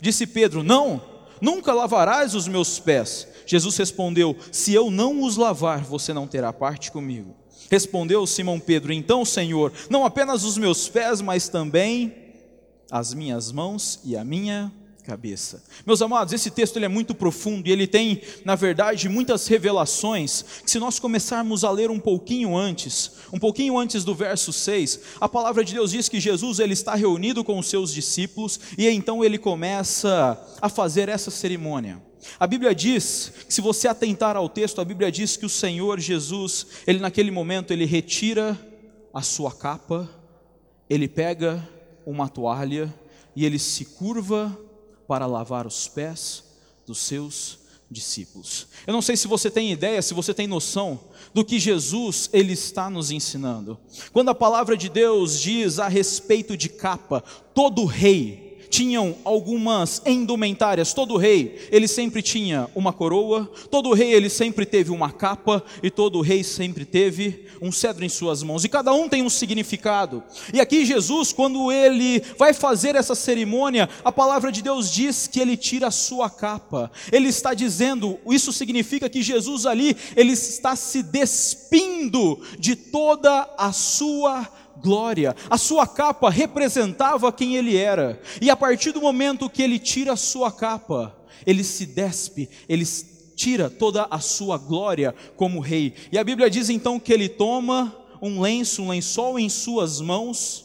Disse 0.00 0.26
Pedro: 0.26 0.62
Não, 0.62 1.00
nunca 1.40 1.72
lavarás 1.72 2.34
os 2.34 2.46
meus 2.46 2.78
pés. 2.78 3.26
Jesus 3.46 3.76
respondeu: 3.76 4.36
Se 4.52 4.74
eu 4.74 4.90
não 4.90 5.22
os 5.22 5.36
lavar, 5.36 5.82
você 5.82 6.12
não 6.12 6.26
terá 6.26 6.52
parte 6.52 6.92
comigo. 6.92 7.34
Respondeu 7.70 8.26
Simão 8.26 8.60
Pedro: 8.60 8.92
Então, 8.92 9.24
Senhor, 9.24 9.72
não 9.88 10.04
apenas 10.04 10.44
os 10.44 10.58
meus 10.58 10.88
pés, 10.88 11.20
mas 11.20 11.48
também 11.48 12.14
as 12.90 13.14
minhas 13.14 13.50
mãos 13.50 14.00
e 14.04 14.16
a 14.16 14.22
minha 14.22 14.70
cabeça. 15.02 15.62
Meus 15.84 16.00
amados, 16.00 16.32
esse 16.32 16.50
texto 16.50 16.76
ele 16.76 16.84
é 16.84 16.88
muito 16.88 17.14
profundo 17.14 17.68
e 17.68 17.72
ele 17.72 17.86
tem, 17.86 18.22
na 18.44 18.54
verdade, 18.54 19.08
muitas 19.08 19.46
revelações. 19.46 20.42
Que 20.64 20.70
se 20.70 20.78
nós 20.78 20.98
começarmos 20.98 21.64
a 21.64 21.70
ler 21.70 21.90
um 21.90 22.00
pouquinho 22.00 22.56
antes, 22.56 23.12
um 23.32 23.38
pouquinho 23.38 23.76
antes 23.76 24.04
do 24.04 24.14
verso 24.14 24.52
6, 24.52 25.00
a 25.20 25.28
palavra 25.28 25.64
de 25.64 25.74
Deus 25.74 25.90
diz 25.90 26.08
que 26.08 26.20
Jesus 26.20 26.58
ele 26.58 26.72
está 26.72 26.94
reunido 26.94 27.44
com 27.44 27.58
os 27.58 27.66
seus 27.66 27.92
discípulos 27.92 28.58
e 28.78 28.88
então 28.88 29.24
ele 29.24 29.38
começa 29.38 30.40
a 30.60 30.68
fazer 30.68 31.08
essa 31.08 31.30
cerimônia. 31.30 32.00
A 32.38 32.46
Bíblia 32.46 32.74
diz, 32.74 33.32
que 33.46 33.52
se 33.52 33.60
você 33.60 33.88
atentar 33.88 34.36
ao 34.36 34.48
texto, 34.48 34.80
a 34.80 34.84
Bíblia 34.84 35.10
diz 35.10 35.36
que 35.36 35.46
o 35.46 35.50
Senhor 35.50 35.98
Jesus, 35.98 36.66
ele 36.86 37.00
naquele 37.00 37.30
momento 37.30 37.72
ele 37.72 37.84
retira 37.84 38.58
a 39.12 39.22
sua 39.22 39.52
capa, 39.52 40.08
ele 40.88 41.08
pega 41.08 41.68
uma 42.06 42.28
toalha 42.28 42.92
e 43.34 43.44
ele 43.44 43.58
se 43.58 43.84
curva 43.84 44.56
para 45.06 45.26
lavar 45.26 45.66
os 45.66 45.88
pés 45.88 46.44
dos 46.86 46.98
seus 46.98 47.58
discípulos. 47.90 48.66
Eu 48.86 48.92
não 48.92 49.02
sei 49.02 49.16
se 49.16 49.28
você 49.28 49.50
tem 49.50 49.70
ideia, 49.70 50.00
se 50.00 50.14
você 50.14 50.32
tem 50.32 50.46
noção 50.46 50.98
do 51.34 51.44
que 51.44 51.58
Jesus 51.58 52.30
ele 52.32 52.54
está 52.54 52.88
nos 52.88 53.10
ensinando. 53.10 53.78
Quando 54.12 54.30
a 54.30 54.34
palavra 54.34 54.76
de 54.76 54.88
Deus 54.88 55.38
diz 55.38 55.78
a 55.78 55.88
respeito 55.88 56.56
de 56.56 56.68
capa, 56.68 57.22
todo 57.54 57.84
rei 57.84 58.51
tinham 58.72 59.14
algumas 59.22 60.00
indumentárias. 60.06 60.94
Todo 60.94 61.18
rei, 61.18 61.68
ele 61.70 61.86
sempre 61.86 62.22
tinha 62.22 62.70
uma 62.74 62.90
coroa, 62.90 63.44
todo 63.70 63.92
rei 63.92 64.14
ele 64.14 64.30
sempre 64.30 64.64
teve 64.64 64.90
uma 64.90 65.12
capa 65.12 65.62
e 65.82 65.90
todo 65.90 66.22
rei 66.22 66.42
sempre 66.42 66.86
teve 66.86 67.44
um 67.60 67.70
cedro 67.70 68.02
em 68.02 68.08
suas 68.08 68.42
mãos. 68.42 68.64
E 68.64 68.70
cada 68.70 68.94
um 68.94 69.10
tem 69.10 69.22
um 69.22 69.28
significado. 69.28 70.24
E 70.54 70.58
aqui 70.58 70.86
Jesus, 70.86 71.34
quando 71.34 71.70
ele 71.70 72.22
vai 72.38 72.54
fazer 72.54 72.96
essa 72.96 73.14
cerimônia, 73.14 73.90
a 74.02 74.10
palavra 74.10 74.50
de 74.50 74.62
Deus 74.62 74.90
diz 74.90 75.26
que 75.26 75.38
ele 75.38 75.54
tira 75.56 75.88
a 75.88 75.90
sua 75.90 76.30
capa. 76.30 76.90
Ele 77.12 77.28
está 77.28 77.52
dizendo, 77.52 78.18
isso 78.26 78.54
significa 78.54 79.06
que 79.06 79.22
Jesus 79.22 79.66
ali, 79.66 79.94
ele 80.16 80.32
está 80.32 80.74
se 80.74 81.02
despindo 81.02 82.40
de 82.58 82.74
toda 82.74 83.50
a 83.58 83.70
sua 83.70 84.48
glória. 84.80 85.34
A 85.50 85.58
sua 85.58 85.86
capa 85.86 86.30
representava 86.30 87.32
quem 87.32 87.56
ele 87.56 87.76
era. 87.76 88.20
E 88.40 88.50
a 88.50 88.56
partir 88.56 88.92
do 88.92 89.00
momento 89.00 89.50
que 89.50 89.62
ele 89.62 89.78
tira 89.78 90.12
a 90.12 90.16
sua 90.16 90.50
capa, 90.52 91.16
ele 91.46 91.64
se 91.64 91.86
despe, 91.86 92.48
ele 92.68 92.84
tira 93.34 93.68
toda 93.68 94.06
a 94.10 94.20
sua 94.20 94.58
glória 94.58 95.14
como 95.36 95.60
rei. 95.60 95.94
E 96.10 96.18
a 96.18 96.24
Bíblia 96.24 96.48
diz 96.48 96.70
então 96.70 97.00
que 97.00 97.12
ele 97.12 97.28
toma 97.28 97.96
um 98.20 98.40
lenço, 98.40 98.82
um 98.82 98.90
lençol 98.90 99.38
em 99.38 99.48
suas 99.48 100.00
mãos, 100.00 100.64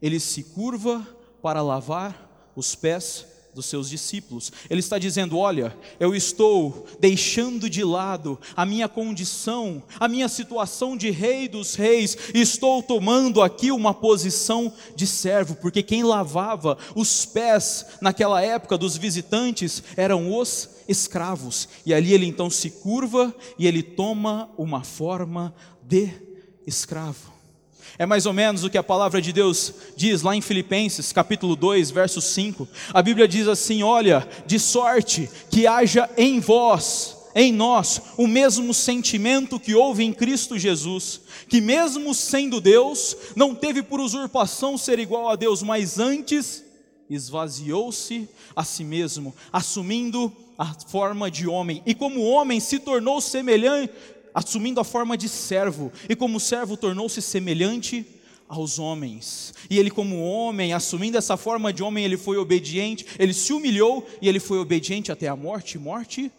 ele 0.00 0.18
se 0.18 0.42
curva 0.42 1.06
para 1.40 1.62
lavar 1.62 2.50
os 2.56 2.74
pés 2.74 3.31
dos 3.54 3.66
seus 3.66 3.88
discípulos. 3.88 4.52
Ele 4.68 4.80
está 4.80 4.98
dizendo: 4.98 5.38
Olha, 5.38 5.76
eu 6.00 6.14
estou 6.14 6.86
deixando 6.98 7.68
de 7.68 7.84
lado 7.84 8.38
a 8.56 8.64
minha 8.64 8.88
condição, 8.88 9.82
a 9.98 10.08
minha 10.08 10.28
situação 10.28 10.96
de 10.96 11.10
rei 11.10 11.48
dos 11.48 11.74
reis, 11.74 12.16
estou 12.34 12.82
tomando 12.82 13.42
aqui 13.42 13.70
uma 13.70 13.92
posição 13.92 14.72
de 14.96 15.06
servo, 15.06 15.54
porque 15.56 15.82
quem 15.82 16.02
lavava 16.02 16.78
os 16.94 17.26
pés 17.26 17.86
naquela 18.00 18.42
época 18.42 18.78
dos 18.78 18.96
visitantes 18.96 19.82
eram 19.96 20.36
os 20.36 20.70
escravos. 20.88 21.68
E 21.84 21.92
ali 21.92 22.12
ele 22.12 22.26
então 22.26 22.48
se 22.50 22.70
curva 22.70 23.34
e 23.58 23.66
ele 23.66 23.82
toma 23.82 24.50
uma 24.56 24.82
forma 24.82 25.54
de 25.82 26.10
escravo. 26.66 27.32
É 27.98 28.06
mais 28.06 28.26
ou 28.26 28.32
menos 28.32 28.64
o 28.64 28.70
que 28.70 28.78
a 28.78 28.82
palavra 28.82 29.20
de 29.20 29.32
Deus 29.32 29.72
diz 29.96 30.22
lá 30.22 30.34
em 30.34 30.40
Filipenses, 30.40 31.12
capítulo 31.12 31.54
2, 31.54 31.90
verso 31.90 32.20
5. 32.20 32.66
A 32.92 33.02
Bíblia 33.02 33.28
diz 33.28 33.46
assim: 33.46 33.82
Olha, 33.82 34.26
de 34.46 34.58
sorte 34.58 35.28
que 35.50 35.66
haja 35.66 36.08
em 36.16 36.40
vós, 36.40 37.16
em 37.34 37.52
nós, 37.52 38.00
o 38.16 38.26
mesmo 38.26 38.72
sentimento 38.72 39.60
que 39.60 39.74
houve 39.74 40.04
em 40.04 40.12
Cristo 40.12 40.58
Jesus, 40.58 41.20
que 41.48 41.60
mesmo 41.60 42.14
sendo 42.14 42.60
Deus, 42.60 43.16
não 43.36 43.54
teve 43.54 43.82
por 43.82 44.00
usurpação 44.00 44.78
ser 44.78 44.98
igual 44.98 45.28
a 45.28 45.36
Deus, 45.36 45.62
mas 45.62 45.98
antes 45.98 46.64
esvaziou-se 47.08 48.28
a 48.56 48.64
si 48.64 48.84
mesmo, 48.84 49.34
assumindo 49.52 50.32
a 50.58 50.74
forma 50.86 51.30
de 51.30 51.48
homem, 51.48 51.82
e 51.84 51.94
como 51.94 52.22
homem 52.22 52.60
se 52.60 52.78
tornou 52.78 53.20
semelhante 53.20 53.92
assumindo 54.34 54.80
a 54.80 54.84
forma 54.84 55.16
de 55.16 55.28
servo, 55.28 55.92
e 56.08 56.16
como 56.16 56.40
servo 56.40 56.76
tornou-se 56.76 57.20
semelhante 57.20 58.06
aos 58.48 58.78
homens. 58.78 59.54
E 59.70 59.78
ele, 59.78 59.90
como 59.90 60.22
homem, 60.22 60.72
assumindo 60.72 61.16
essa 61.16 61.36
forma 61.36 61.72
de 61.72 61.82
homem, 61.82 62.04
ele 62.04 62.18
foi 62.18 62.36
obediente, 62.36 63.06
ele 63.18 63.32
se 63.32 63.52
humilhou 63.52 64.06
e 64.20 64.28
ele 64.28 64.38
foi 64.38 64.58
obediente 64.58 65.10
até 65.10 65.26
a 65.28 65.36
morte 65.36 65.78
morte 65.78 66.30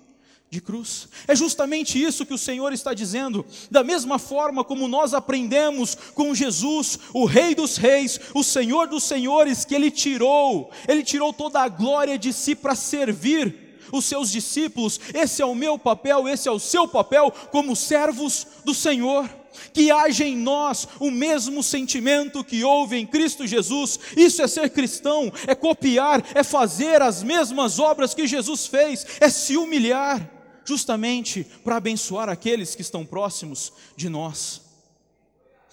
de 0.53 0.61
cruz. 0.61 1.09
É 1.27 1.35
justamente 1.35 2.01
isso 2.01 2.25
que 2.25 2.33
o 2.33 2.37
Senhor 2.37 2.71
está 2.71 2.93
dizendo. 2.93 3.43
Da 3.71 3.83
mesma 3.83 4.19
forma 4.19 4.63
como 4.63 4.87
nós 4.87 5.15
aprendemos 5.15 5.95
com 6.13 6.35
Jesus, 6.35 6.99
o 7.11 7.25
Rei 7.25 7.55
dos 7.55 7.77
Reis, 7.77 8.19
o 8.35 8.43
Senhor 8.43 8.87
dos 8.87 9.03
Senhores, 9.03 9.65
que 9.65 9.73
ele 9.73 9.89
tirou, 9.89 10.69
ele 10.87 11.01
tirou 11.03 11.33
toda 11.33 11.61
a 11.61 11.67
glória 11.67 12.19
de 12.19 12.31
si 12.31 12.53
para 12.53 12.75
servir 12.75 13.62
os 13.97 14.05
seus 14.05 14.31
discípulos. 14.31 14.99
Esse 15.13 15.41
é 15.41 15.45
o 15.45 15.55
meu 15.55 15.77
papel, 15.77 16.27
esse 16.27 16.47
é 16.47 16.51
o 16.51 16.59
seu 16.59 16.87
papel 16.87 17.31
como 17.51 17.75
servos 17.75 18.47
do 18.65 18.73
Senhor. 18.73 19.29
Que 19.71 19.91
haja 19.91 20.25
em 20.25 20.35
nós 20.35 20.87
o 20.99 21.11
mesmo 21.11 21.61
sentimento 21.61 22.43
que 22.43 22.63
houve 22.63 22.97
em 22.97 23.05
Cristo 23.05 23.45
Jesus. 23.45 23.99
Isso 24.17 24.41
é 24.41 24.47
ser 24.47 24.69
cristão, 24.71 25.31
é 25.45 25.53
copiar, 25.53 26.23
é 26.33 26.43
fazer 26.43 27.01
as 27.01 27.21
mesmas 27.21 27.77
obras 27.77 28.13
que 28.13 28.25
Jesus 28.25 28.65
fez, 28.65 29.05
é 29.19 29.29
se 29.29 29.55
humilhar, 29.55 30.27
justamente 30.65 31.45
para 31.63 31.77
abençoar 31.77 32.29
aqueles 32.29 32.73
que 32.73 32.81
estão 32.81 33.05
próximos 33.05 33.71
de 33.95 34.09
nós. 34.09 34.61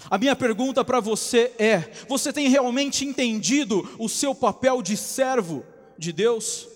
A 0.08 0.16
minha 0.16 0.36
pergunta 0.36 0.84
para 0.84 1.00
você 1.00 1.52
é: 1.58 1.90
você 2.08 2.32
tem 2.32 2.48
realmente 2.48 3.04
entendido 3.04 3.88
o 3.98 4.08
seu 4.08 4.34
papel 4.34 4.82
de 4.82 4.96
servo 4.96 5.64
de 5.98 6.12
Deus? 6.12 6.68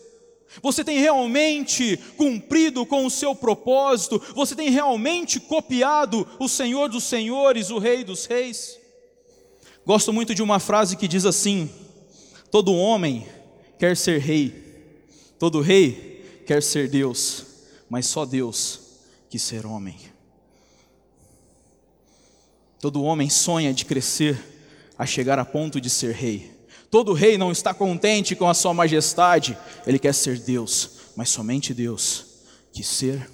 Você 0.62 0.84
tem 0.84 0.98
realmente 0.98 1.96
cumprido 2.16 2.86
com 2.86 3.04
o 3.04 3.10
seu 3.10 3.34
propósito? 3.34 4.22
Você 4.34 4.54
tem 4.54 4.70
realmente 4.70 5.40
copiado 5.40 6.26
o 6.38 6.48
Senhor 6.48 6.88
dos 6.88 7.04
Senhores, 7.04 7.70
o 7.70 7.78
Rei 7.78 8.04
dos 8.04 8.26
Reis? 8.26 8.78
Gosto 9.86 10.12
muito 10.12 10.34
de 10.34 10.42
uma 10.42 10.58
frase 10.58 10.96
que 10.96 11.08
diz 11.08 11.26
assim: 11.26 11.70
Todo 12.50 12.74
homem 12.74 13.26
quer 13.78 13.96
ser 13.96 14.20
rei, 14.20 14.54
todo 15.38 15.60
rei 15.60 16.42
quer 16.46 16.62
ser 16.62 16.88
Deus, 16.88 17.44
mas 17.88 18.06
só 18.06 18.24
Deus 18.24 18.80
quis 19.28 19.42
ser 19.42 19.66
homem. 19.66 19.98
Todo 22.80 23.02
homem 23.02 23.28
sonha 23.28 23.74
de 23.74 23.84
crescer 23.84 24.38
a 24.98 25.04
chegar 25.04 25.38
a 25.38 25.44
ponto 25.44 25.80
de 25.80 25.90
ser 25.90 26.14
rei. 26.14 26.53
Todo 26.94 27.12
rei 27.12 27.36
não 27.36 27.50
está 27.50 27.74
contente 27.74 28.36
com 28.36 28.48
a 28.48 28.54
sua 28.54 28.72
majestade, 28.72 29.58
ele 29.84 29.98
quer 29.98 30.14
ser 30.14 30.38
Deus, 30.38 30.90
mas 31.16 31.28
somente 31.28 31.74
Deus 31.74 32.24
que 32.72 32.84
ser 32.84 33.28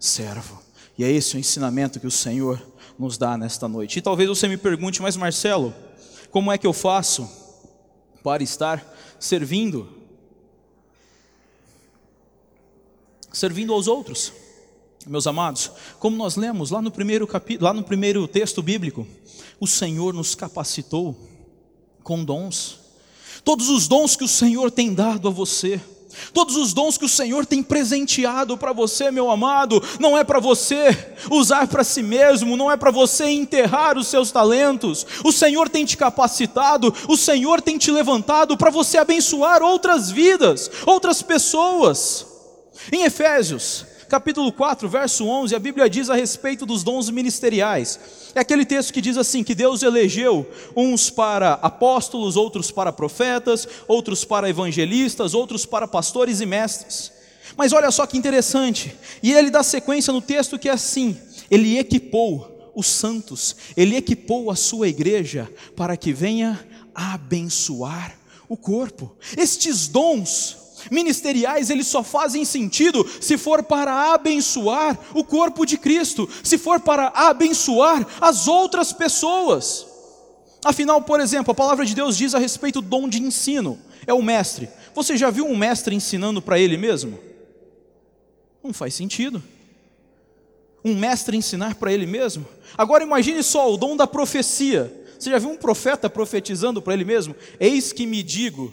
servo. 0.00 0.58
E 0.96 1.04
é 1.04 1.10
esse 1.12 1.36
o 1.36 1.38
ensinamento 1.38 2.00
que 2.00 2.06
o 2.06 2.10
Senhor 2.10 2.66
nos 2.98 3.18
dá 3.18 3.36
nesta 3.36 3.68
noite. 3.68 3.98
E 3.98 4.00
talvez 4.00 4.26
você 4.26 4.48
me 4.48 4.56
pergunte, 4.56 5.02
mas 5.02 5.18
Marcelo, 5.18 5.74
como 6.30 6.50
é 6.50 6.56
que 6.56 6.66
eu 6.66 6.72
faço 6.72 7.28
para 8.22 8.42
estar 8.42 8.82
servindo? 9.20 9.86
Servindo 13.30 13.74
aos 13.74 13.86
outros. 13.86 14.32
Meus 15.06 15.26
amados, 15.26 15.70
como 15.98 16.16
nós 16.16 16.36
lemos 16.36 16.70
lá 16.70 16.80
no 16.80 16.90
primeiro 16.90 17.26
capítulo, 17.26 17.66
lá 17.66 17.74
no 17.74 17.84
primeiro 17.84 18.26
texto 18.26 18.62
bíblico, 18.62 19.06
o 19.60 19.66
Senhor 19.66 20.14
nos 20.14 20.34
capacitou 20.34 21.14
com 22.02 22.24
dons 22.24 22.82
todos 23.42 23.68
os 23.68 23.88
dons 23.88 24.16
que 24.16 24.24
o 24.24 24.28
Senhor 24.28 24.70
tem 24.70 24.92
dado 24.92 25.28
a 25.28 25.30
você. 25.30 25.80
Todos 26.32 26.56
os 26.56 26.72
dons 26.72 26.96
que 26.96 27.04
o 27.04 27.08
Senhor 27.08 27.44
tem 27.44 27.62
presenteado 27.62 28.56
para 28.56 28.72
você, 28.72 29.10
meu 29.10 29.30
amado, 29.30 29.82
não 29.98 30.16
é 30.16 30.24
para 30.24 30.38
você 30.38 31.16
usar 31.30 31.66
para 31.66 31.84
si 31.84 32.02
mesmo, 32.02 32.56
não 32.56 32.70
é 32.70 32.76
para 32.76 32.90
você 32.90 33.26
enterrar 33.26 33.98
os 33.98 34.06
seus 34.06 34.30
talentos. 34.30 35.06
O 35.24 35.32
Senhor 35.32 35.68
tem 35.68 35.84
te 35.84 35.96
capacitado, 35.96 36.94
o 37.08 37.16
Senhor 37.16 37.60
tem 37.60 37.78
te 37.78 37.90
levantado 37.90 38.56
para 38.56 38.70
você 38.70 38.98
abençoar 38.98 39.62
outras 39.62 40.10
vidas, 40.10 40.70
outras 40.86 41.22
pessoas. 41.22 42.26
Em 42.92 43.02
Efésios, 43.04 43.86
capítulo 44.08 44.52
4, 44.52 44.88
verso 44.88 45.26
11, 45.26 45.54
a 45.54 45.58
Bíblia 45.58 45.88
diz 45.88 46.10
a 46.10 46.14
respeito 46.14 46.64
dos 46.64 46.82
dons 46.82 47.10
ministeriais. 47.10 47.98
É 48.34 48.40
aquele 48.40 48.64
texto 48.64 48.92
que 48.92 49.00
diz 49.00 49.16
assim: 49.16 49.42
que 49.42 49.54
Deus 49.54 49.82
elegeu 49.82 50.48
uns 50.76 51.10
para 51.10 51.54
apóstolos, 51.54 52.36
outros 52.36 52.70
para 52.70 52.92
profetas, 52.92 53.66
outros 53.86 54.24
para 54.24 54.48
evangelistas, 54.48 55.34
outros 55.34 55.66
para 55.66 55.88
pastores 55.88 56.40
e 56.40 56.46
mestres. 56.46 57.12
Mas 57.56 57.72
olha 57.72 57.90
só 57.90 58.06
que 58.06 58.18
interessante, 58.18 58.94
e 59.22 59.32
ele 59.32 59.50
dá 59.50 59.62
sequência 59.62 60.12
no 60.12 60.20
texto 60.20 60.58
que 60.58 60.68
é 60.68 60.72
assim: 60.72 61.16
ele 61.50 61.78
equipou 61.78 62.72
os 62.74 62.86
santos, 62.86 63.56
ele 63.76 63.96
equipou 63.96 64.50
a 64.50 64.56
sua 64.56 64.88
igreja 64.88 65.50
para 65.76 65.96
que 65.96 66.12
venha 66.12 66.64
abençoar 66.94 68.16
o 68.48 68.56
corpo. 68.56 69.14
Estes 69.36 69.88
dons 69.88 70.63
ministeriais, 70.90 71.70
eles 71.70 71.86
só 71.86 72.02
fazem 72.02 72.44
sentido 72.44 73.06
se 73.20 73.36
for 73.36 73.62
para 73.62 74.14
abençoar 74.14 74.98
o 75.14 75.24
corpo 75.24 75.64
de 75.64 75.76
Cristo, 75.76 76.28
se 76.42 76.58
for 76.58 76.80
para 76.80 77.08
abençoar 77.08 78.06
as 78.20 78.48
outras 78.48 78.92
pessoas. 78.92 79.86
Afinal, 80.64 81.02
por 81.02 81.20
exemplo, 81.20 81.52
a 81.52 81.54
palavra 81.54 81.84
de 81.84 81.94
Deus 81.94 82.16
diz 82.16 82.34
a 82.34 82.38
respeito 82.38 82.80
do 82.80 82.88
dom 82.88 83.08
de 83.08 83.22
ensino, 83.22 83.78
é 84.06 84.14
o 84.14 84.22
mestre. 84.22 84.68
Você 84.94 85.16
já 85.16 85.30
viu 85.30 85.46
um 85.46 85.56
mestre 85.56 85.94
ensinando 85.94 86.40
para 86.40 86.58
ele 86.58 86.76
mesmo? 86.76 87.18
Não 88.62 88.72
faz 88.72 88.94
sentido. 88.94 89.42
Um 90.84 90.94
mestre 90.94 91.36
ensinar 91.36 91.74
para 91.74 91.92
ele 91.92 92.06
mesmo? 92.06 92.46
Agora 92.76 93.04
imagine 93.04 93.42
só 93.42 93.72
o 93.72 93.76
dom 93.76 93.96
da 93.96 94.06
profecia. 94.06 95.04
Você 95.18 95.30
já 95.30 95.38
viu 95.38 95.50
um 95.50 95.56
profeta 95.56 96.08
profetizando 96.10 96.82
para 96.82 96.94
ele 96.94 97.04
mesmo? 97.04 97.34
Eis 97.58 97.92
que 97.92 98.06
me 98.06 98.22
digo. 98.22 98.72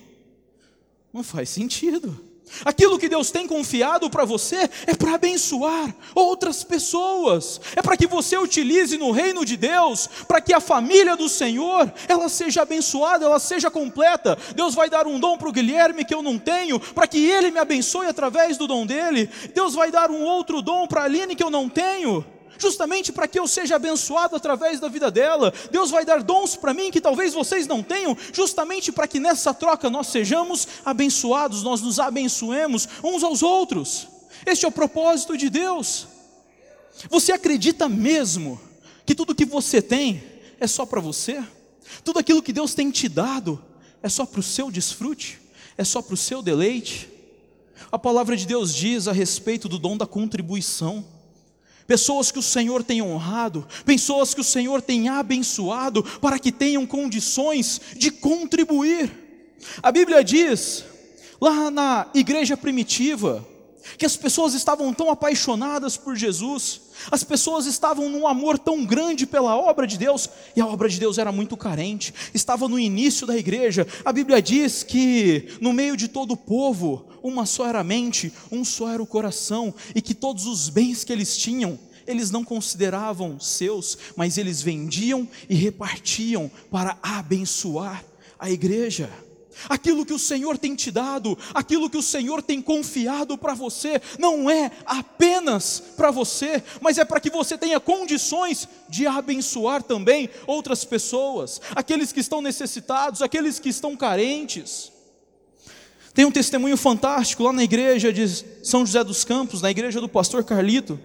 Não 1.13 1.23
faz 1.23 1.49
sentido. 1.49 2.31
Aquilo 2.65 2.99
que 2.99 3.09
Deus 3.09 3.31
tem 3.31 3.47
confiado 3.47 4.09
para 4.09 4.25
você 4.25 4.69
é 4.85 4.93
para 4.93 5.15
abençoar 5.15 5.95
outras 6.13 6.63
pessoas, 6.63 7.61
é 7.75 7.81
para 7.81 7.95
que 7.95 8.05
você 8.05 8.37
utilize 8.37 8.97
no 8.97 9.11
reino 9.11 9.45
de 9.45 9.55
Deus, 9.55 10.07
para 10.27 10.41
que 10.41 10.53
a 10.53 10.59
família 10.59 11.15
do 11.15 11.29
Senhor 11.29 11.91
ela 12.07 12.27
seja 12.27 12.61
abençoada, 12.61 13.25
ela 13.25 13.39
seja 13.39 13.71
completa. 13.71 14.37
Deus 14.55 14.75
vai 14.75 14.89
dar 14.89 15.07
um 15.07 15.19
dom 15.19 15.37
para 15.37 15.49
o 15.49 15.51
Guilherme 15.51 16.03
que 16.03 16.13
eu 16.13 16.21
não 16.21 16.37
tenho, 16.37 16.79
para 16.79 17.07
que 17.07 17.19
ele 17.19 17.51
me 17.51 17.59
abençoe 17.59 18.07
através 18.07 18.57
do 18.57 18.67
dom 18.67 18.85
dele. 18.85 19.29
Deus 19.53 19.73
vai 19.73 19.89
dar 19.89 20.11
um 20.11 20.21
outro 20.21 20.61
dom 20.61 20.87
para 20.87 21.01
a 21.01 21.05
Aline 21.05 21.35
que 21.35 21.43
eu 21.43 21.49
não 21.49 21.69
tenho 21.69 22.25
justamente 22.61 23.11
para 23.11 23.27
que 23.27 23.39
eu 23.39 23.47
seja 23.47 23.75
abençoado 23.75 24.35
através 24.35 24.79
da 24.79 24.87
vida 24.87 25.09
dela. 25.09 25.51
Deus 25.71 25.89
vai 25.89 26.05
dar 26.05 26.21
dons 26.21 26.55
para 26.55 26.73
mim 26.73 26.91
que 26.91 27.01
talvez 27.01 27.33
vocês 27.33 27.65
não 27.65 27.81
tenham, 27.81 28.15
justamente 28.31 28.91
para 28.91 29.07
que 29.07 29.19
nessa 29.19 29.53
troca 29.53 29.89
nós 29.89 30.07
sejamos 30.07 30.67
abençoados, 30.85 31.63
nós 31.63 31.81
nos 31.81 31.99
abençoemos 31.99 32.87
uns 33.03 33.23
aos 33.23 33.41
outros. 33.41 34.07
Este 34.45 34.65
é 34.65 34.67
o 34.67 34.71
propósito 34.71 35.35
de 35.35 35.49
Deus. 35.49 36.07
Você 37.09 37.31
acredita 37.31 37.89
mesmo 37.89 38.61
que 39.05 39.15
tudo 39.15 39.33
que 39.33 39.45
você 39.45 39.81
tem 39.81 40.23
é 40.59 40.67
só 40.67 40.85
para 40.85 41.01
você? 41.01 41.43
Tudo 42.03 42.19
aquilo 42.19 42.43
que 42.43 42.53
Deus 42.53 42.75
tem 42.75 42.91
te 42.91 43.09
dado 43.09 43.63
é 44.03 44.09
só 44.09 44.25
para 44.25 44.39
o 44.39 44.43
seu 44.43 44.69
desfrute? 44.69 45.39
É 45.77 45.83
só 45.83 46.01
para 46.01 46.13
o 46.13 46.17
seu 46.17 46.41
deleite? 46.41 47.09
A 47.91 47.97
palavra 47.97 48.37
de 48.37 48.45
Deus 48.45 48.73
diz 48.73 49.07
a 49.07 49.11
respeito 49.11 49.67
do 49.67 49.79
dom 49.79 49.97
da 49.97 50.05
contribuição 50.05 51.03
pessoas 51.87 52.31
que 52.31 52.39
o 52.39 52.43
Senhor 52.43 52.83
tem 52.83 53.01
honrado, 53.01 53.67
pessoas 53.85 54.33
que 54.33 54.41
o 54.41 54.43
Senhor 54.43 54.81
tem 54.81 55.09
abençoado, 55.09 56.03
para 56.03 56.39
que 56.39 56.51
tenham 56.51 56.85
condições 56.85 57.81
de 57.95 58.11
contribuir. 58.11 59.11
A 59.81 59.91
Bíblia 59.91 60.23
diz, 60.23 60.83
lá 61.39 61.69
na 61.69 62.07
igreja 62.13 62.55
primitiva, 62.57 63.45
que 64.01 64.05
as 64.07 64.17
pessoas 64.17 64.55
estavam 64.55 64.91
tão 64.91 65.11
apaixonadas 65.11 65.95
por 65.95 66.15
Jesus, 66.15 66.81
as 67.11 67.23
pessoas 67.23 67.67
estavam 67.67 68.09
num 68.09 68.25
amor 68.25 68.57
tão 68.57 68.83
grande 68.83 69.27
pela 69.27 69.55
obra 69.55 69.85
de 69.85 69.95
Deus, 69.95 70.27
e 70.55 70.59
a 70.59 70.65
obra 70.65 70.89
de 70.89 70.99
Deus 70.99 71.19
era 71.19 71.31
muito 71.31 71.55
carente, 71.55 72.11
estava 72.33 72.67
no 72.67 72.79
início 72.79 73.27
da 73.27 73.37
igreja. 73.37 73.85
A 74.03 74.11
Bíblia 74.11 74.41
diz 74.41 74.81
que 74.81 75.49
no 75.61 75.71
meio 75.71 75.95
de 75.95 76.07
todo 76.07 76.31
o 76.31 76.35
povo, 76.35 77.05
uma 77.21 77.45
só 77.45 77.67
era 77.67 77.81
a 77.81 77.83
mente, 77.83 78.33
um 78.51 78.65
só 78.65 78.89
era 78.89 79.03
o 79.03 79.05
coração, 79.05 79.71
e 79.93 80.01
que 80.01 80.15
todos 80.15 80.47
os 80.47 80.67
bens 80.67 81.03
que 81.03 81.13
eles 81.13 81.37
tinham, 81.37 81.77
eles 82.07 82.31
não 82.31 82.43
consideravam 82.43 83.39
seus, 83.39 83.95
mas 84.15 84.35
eles 84.35 84.63
vendiam 84.63 85.29
e 85.47 85.53
repartiam 85.53 86.49
para 86.71 86.97
abençoar 87.03 88.03
a 88.39 88.49
igreja. 88.49 89.11
Aquilo 89.69 90.05
que 90.05 90.13
o 90.13 90.19
Senhor 90.19 90.57
tem 90.57 90.75
te 90.75 90.91
dado, 90.91 91.37
aquilo 91.53 91.89
que 91.89 91.97
o 91.97 92.03
Senhor 92.03 92.41
tem 92.41 92.61
confiado 92.61 93.37
para 93.37 93.53
você, 93.53 94.01
não 94.17 94.49
é 94.49 94.71
apenas 94.85 95.81
para 95.95 96.11
você, 96.11 96.63
mas 96.79 96.97
é 96.97 97.05
para 97.05 97.19
que 97.19 97.29
você 97.29 97.57
tenha 97.57 97.79
condições 97.79 98.67
de 98.89 99.07
abençoar 99.07 99.83
também 99.83 100.29
outras 100.47 100.83
pessoas, 100.85 101.61
aqueles 101.75 102.11
que 102.11 102.19
estão 102.19 102.41
necessitados, 102.41 103.21
aqueles 103.21 103.59
que 103.59 103.69
estão 103.69 103.95
carentes. 103.95 104.91
Tem 106.13 106.25
um 106.25 106.31
testemunho 106.31 106.75
fantástico 106.75 107.43
lá 107.43 107.53
na 107.53 107.63
igreja 107.63 108.11
de 108.11 108.27
São 108.63 108.85
José 108.85 109.03
dos 109.03 109.23
Campos, 109.23 109.61
na 109.61 109.71
igreja 109.71 110.01
do 110.01 110.09
pastor 110.09 110.43
Carlito, 110.43 110.99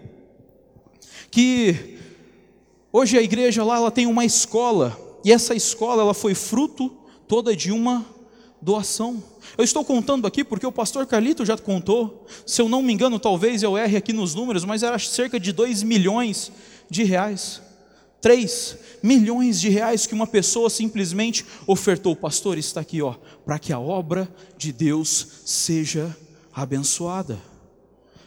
que 1.31 1.99
hoje 2.93 3.17
a 3.17 3.23
igreja 3.23 3.63
lá 3.63 3.77
ela 3.77 3.91
tem 3.91 4.07
uma 4.07 4.25
escola, 4.25 4.99
e 5.25 5.33
essa 5.33 5.55
escola 5.55 6.03
ela 6.03 6.15
foi 6.15 6.35
fruto 6.35 6.93
toda 7.29 7.55
de 7.55 7.71
uma 7.71 8.16
doação. 8.67 9.23
Eu 9.57 9.63
estou 9.63 9.85
contando 9.85 10.27
aqui 10.27 10.43
porque 10.43 10.67
o 10.67 10.73
pastor 10.73 11.07
Carlito 11.07 11.45
já 11.45 11.57
contou, 11.57 12.27
se 12.45 12.61
eu 12.61 12.69
não 12.69 12.83
me 12.83 12.93
engano, 12.93 13.17
talvez 13.17 13.63
eu 13.63 13.79
erre 13.79 13.97
aqui 13.97 14.13
nos 14.13 14.35
números, 14.35 14.65
mas 14.65 14.83
era 14.83 14.99
cerca 14.99 15.39
de 15.39 15.53
2 15.53 15.85
milhões 15.85 16.51
de 16.91 17.05
reais. 17.05 17.63
3 18.21 18.77
milhões 19.05 19.61
de 19.61 19.69
reais 19.69 20.05
que 20.05 20.15
uma 20.15 20.27
pessoa 20.27 20.69
simplesmente 20.69 21.47
ofertou. 21.65 22.15
O 22.15 22.17
pastor 22.17 22.59
está 22.59 22.81
aqui, 22.81 23.01
ó, 23.01 23.15
para 23.45 23.57
que 23.57 23.73
a 23.73 23.79
obra 23.79 24.29
de 24.59 24.73
Deus 24.73 25.29
seja 25.45 26.17
abençoada. 26.53 27.39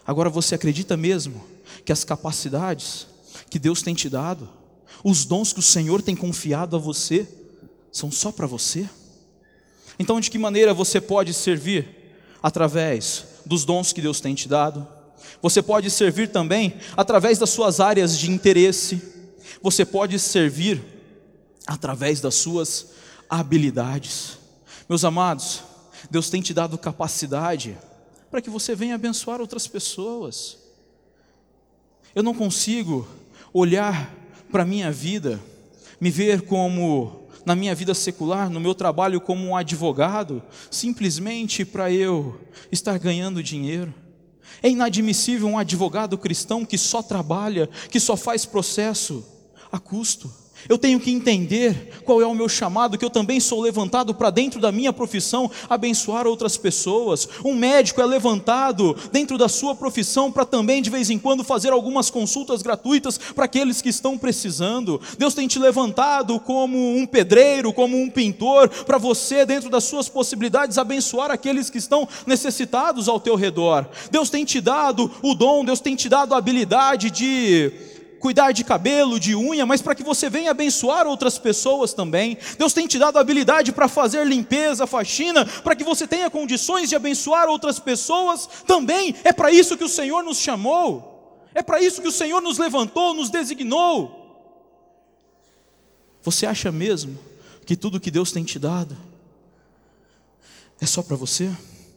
Agora 0.07 0.29
você 0.29 0.55
acredita 0.55 0.95
mesmo 0.95 1.43
que 1.83 1.91
as 1.91 2.05
capacidades 2.05 3.07
que 3.49 3.59
Deus 3.59 3.81
tem 3.81 3.93
te 3.93 4.07
dado, 4.07 4.47
os 5.03 5.25
dons 5.25 5.51
que 5.51 5.59
o 5.59 5.63
Senhor 5.63 6.01
tem 6.01 6.15
confiado 6.15 6.77
a 6.77 6.79
você, 6.79 7.27
são 7.91 8.09
só 8.09 8.31
para 8.31 8.47
você? 8.47 8.87
Então, 9.99 10.19
de 10.19 10.31
que 10.31 10.39
maneira 10.39 10.73
você 10.73 10.99
pode 10.99 11.33
servir? 11.33 12.15
Através 12.41 13.25
dos 13.45 13.65
dons 13.65 13.91
que 13.91 14.01
Deus 14.01 14.21
tem 14.21 14.33
te 14.33 14.47
dado. 14.47 14.87
Você 15.41 15.61
pode 15.61 15.91
servir 15.91 16.29
também 16.29 16.75
através 16.95 17.37
das 17.37 17.49
suas 17.49 17.81
áreas 17.81 18.17
de 18.17 18.31
interesse 18.31 19.19
você 19.61 19.85
pode 19.85 20.17
servir 20.19 20.81
através 21.65 22.21
das 22.21 22.35
suas 22.35 22.91
habilidades. 23.29 24.37
Meus 24.87 25.03
amados, 25.03 25.63
Deus 26.09 26.29
tem 26.29 26.41
te 26.41 26.53
dado 26.53 26.77
capacidade 26.77 27.77
para 28.31 28.41
que 28.41 28.49
você 28.49 28.75
venha 28.75 28.95
abençoar 28.95 29.41
outras 29.41 29.67
pessoas. 29.67 30.57
Eu 32.15 32.23
não 32.23 32.33
consigo 32.33 33.07
olhar 33.53 34.13
para 34.51 34.63
a 34.63 34.65
minha 34.65 34.91
vida, 34.91 35.39
me 35.99 36.09
ver 36.09 36.41
como, 36.43 37.18
na 37.45 37.55
minha 37.55 37.73
vida 37.73 37.93
secular, 37.93 38.49
no 38.49 38.59
meu 38.59 38.75
trabalho 38.75 39.21
como 39.21 39.45
um 39.45 39.55
advogado, 39.55 40.41
simplesmente 40.69 41.65
para 41.65 41.91
eu 41.91 42.39
estar 42.71 42.97
ganhando 42.97 43.43
dinheiro. 43.43 43.93
É 44.61 44.69
inadmissível 44.69 45.47
um 45.47 45.57
advogado 45.57 46.17
cristão 46.17 46.65
que 46.65 46.77
só 46.77 47.01
trabalha, 47.01 47.69
que 47.89 47.99
só 47.99 48.17
faz 48.17 48.45
processo 48.45 49.25
a 49.71 49.79
custo. 49.79 50.31
Eu 50.67 50.77
tenho 50.77 50.99
que 50.99 51.11
entender 51.11 52.01
qual 52.03 52.21
é 52.21 52.25
o 52.25 52.33
meu 52.33 52.49
chamado, 52.49 52.97
que 52.97 53.05
eu 53.05 53.09
também 53.09 53.39
sou 53.39 53.61
levantado 53.61 54.13
para 54.13 54.29
dentro 54.29 54.59
da 54.59 54.71
minha 54.71 54.91
profissão 54.91 55.49
abençoar 55.69 56.27
outras 56.27 56.57
pessoas. 56.57 57.29
Um 57.45 57.53
médico 57.53 58.01
é 58.01 58.05
levantado 58.05 58.95
dentro 59.11 59.37
da 59.37 59.47
sua 59.47 59.75
profissão 59.75 60.31
para 60.31 60.45
também 60.45 60.81
de 60.81 60.89
vez 60.89 61.09
em 61.09 61.19
quando 61.19 61.43
fazer 61.43 61.71
algumas 61.71 62.09
consultas 62.09 62.61
gratuitas 62.61 63.17
para 63.17 63.45
aqueles 63.45 63.81
que 63.81 63.89
estão 63.89 64.17
precisando. 64.17 64.99
Deus 65.17 65.33
tem 65.33 65.47
te 65.47 65.59
levantado 65.59 66.39
como 66.39 66.95
um 66.95 67.05
pedreiro, 67.05 67.71
como 67.71 67.97
um 67.97 68.09
pintor, 68.09 68.69
para 68.69 68.97
você 68.97 69.45
dentro 69.45 69.69
das 69.69 69.83
suas 69.83 70.09
possibilidades 70.09 70.77
abençoar 70.77 71.31
aqueles 71.31 71.69
que 71.69 71.77
estão 71.77 72.07
necessitados 72.25 73.07
ao 73.07 73.19
teu 73.19 73.35
redor. 73.35 73.85
Deus 74.11 74.29
tem 74.29 74.43
te 74.43 74.59
dado 74.59 75.11
o 75.21 75.33
dom, 75.33 75.63
Deus 75.63 75.79
tem 75.79 75.95
te 75.95 76.09
dado 76.09 76.33
a 76.33 76.37
habilidade 76.37 77.11
de 77.11 77.71
cuidar 78.19 78.51
de 78.51 78.63
cabelo, 78.63 79.19
de 79.19 79.35
unha, 79.35 79.65
mas 79.65 79.81
para 79.81 79.95
que 79.95 80.03
você 80.03 80.29
venha 80.29 80.51
abençoar 80.51 81.07
outras 81.07 81.39
pessoas 81.39 81.93
também. 81.93 82.37
Deus 82.57 82.73
tem 82.73 82.85
te 82.85 82.99
dado 82.99 83.17
habilidade 83.17 83.71
para 83.71 83.87
fazer 83.87 84.25
limpeza, 84.25 84.85
faxina, 84.85 85.45
para 85.45 85.75
que 85.75 85.83
você 85.83 86.05
tenha 86.05 86.29
condições 86.29 86.89
de 86.89 86.95
abençoar 86.95 87.47
outras 87.47 87.79
pessoas 87.79 88.47
também. 88.67 89.15
É 89.23 89.33
para 89.33 89.51
isso 89.51 89.77
que 89.77 89.83
o 89.83 89.89
Senhor 89.89 90.23
nos 90.23 90.37
chamou. 90.37 91.47
É 91.53 91.63
para 91.63 91.81
isso 91.81 92.01
que 92.01 92.07
o 92.07 92.11
Senhor 92.11 92.41
nos 92.41 92.57
levantou, 92.57 93.13
nos 93.13 93.29
designou. 93.29 94.19
Você 96.21 96.45
acha 96.45 96.71
mesmo 96.71 97.17
que 97.65 97.75
tudo 97.75 97.99
que 97.99 98.11
Deus 98.11 98.31
tem 98.31 98.43
te 98.43 98.59
dado 98.59 98.95
é 100.81 100.85
só 100.85 101.01
para 101.01 101.15
você? 101.15 101.51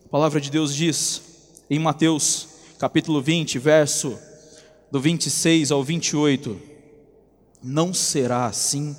A 0.07 0.09
palavra 0.09 0.41
de 0.41 0.51
Deus 0.51 0.75
diz 0.75 1.23
em 1.69 1.79
Mateus 1.79 2.49
capítulo 2.79 3.21
20, 3.23 3.59
verso 3.59 4.19
do 4.92 5.00
26 5.00 5.72
ao 5.72 5.83
28, 5.83 6.61
não 7.64 7.94
será 7.94 8.44
assim 8.44 8.94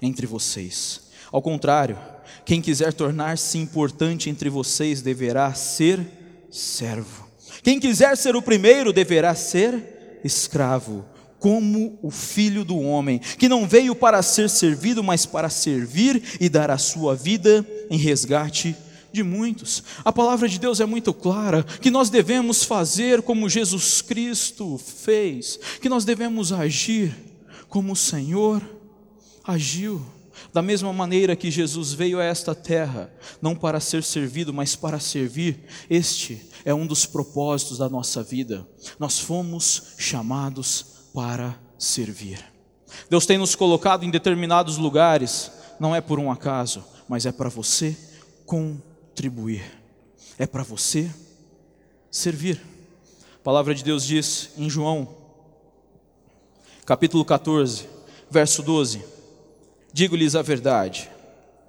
entre 0.00 0.26
vocês. 0.26 1.08
Ao 1.32 1.40
contrário, 1.40 1.98
quem 2.44 2.60
quiser 2.60 2.92
tornar-se 2.92 3.56
importante 3.56 4.28
entre 4.28 4.50
vocês 4.50 5.00
deverá 5.00 5.54
ser 5.54 6.06
servo. 6.50 7.26
Quem 7.62 7.80
quiser 7.80 8.14
ser 8.18 8.36
o 8.36 8.42
primeiro 8.42 8.92
deverá 8.92 9.34
ser 9.34 10.20
escravo. 10.22 11.04
como 11.38 11.96
o 12.02 12.10
filho 12.10 12.64
do 12.64 12.76
homem, 12.80 13.20
que 13.20 13.48
não 13.48 13.64
veio 13.64 13.94
para 13.94 14.20
ser 14.22 14.50
servido, 14.50 15.04
mas 15.04 15.24
para 15.24 15.48
servir 15.48 16.20
e 16.40 16.48
dar 16.48 16.68
a 16.68 16.76
sua 16.76 17.14
vida 17.14 17.64
em 17.88 17.96
resgate 17.96 18.74
de 19.12 19.22
muitos. 19.22 19.82
A 20.04 20.12
palavra 20.12 20.48
de 20.48 20.58
Deus 20.58 20.80
é 20.80 20.86
muito 20.86 21.12
clara 21.12 21.62
que 21.62 21.90
nós 21.90 22.10
devemos 22.10 22.64
fazer 22.64 23.22
como 23.22 23.48
Jesus 23.48 24.02
Cristo 24.02 24.78
fez, 24.78 25.58
que 25.80 25.88
nós 25.88 26.04
devemos 26.04 26.52
agir 26.52 27.14
como 27.68 27.92
o 27.92 27.96
Senhor 27.96 28.62
agiu. 29.44 30.04
Da 30.52 30.62
mesma 30.62 30.92
maneira 30.92 31.36
que 31.36 31.50
Jesus 31.50 31.92
veio 31.92 32.20
a 32.20 32.24
esta 32.24 32.54
terra, 32.54 33.12
não 33.42 33.54
para 33.54 33.80
ser 33.80 34.02
servido, 34.02 34.54
mas 34.54 34.76
para 34.76 35.00
servir, 35.00 35.64
este 35.90 36.48
é 36.64 36.72
um 36.72 36.86
dos 36.86 37.04
propósitos 37.04 37.78
da 37.78 37.88
nossa 37.88 38.22
vida. 38.22 38.66
Nós 38.98 39.18
fomos 39.18 39.94
chamados 39.98 41.10
para 41.12 41.58
servir. 41.78 42.38
Deus 43.10 43.26
tem 43.26 43.36
nos 43.36 43.54
colocado 43.54 44.04
em 44.04 44.10
determinados 44.10 44.78
lugares, 44.78 45.50
não 45.78 45.94
é 45.94 46.00
por 46.00 46.18
um 46.18 46.30
acaso, 46.30 46.84
mas 47.08 47.26
é 47.26 47.32
para 47.32 47.48
você 47.48 47.96
contribuir, 49.18 49.64
é 50.38 50.46
para 50.46 50.62
você 50.62 51.10
servir. 52.08 52.62
A 53.34 53.42
palavra 53.42 53.74
de 53.74 53.82
Deus 53.82 54.04
diz 54.04 54.50
em 54.56 54.70
João, 54.70 55.08
capítulo 56.86 57.24
14, 57.24 57.88
verso 58.30 58.62
12: 58.62 59.04
Digo-lhes 59.92 60.36
a 60.36 60.42
verdade, 60.42 61.10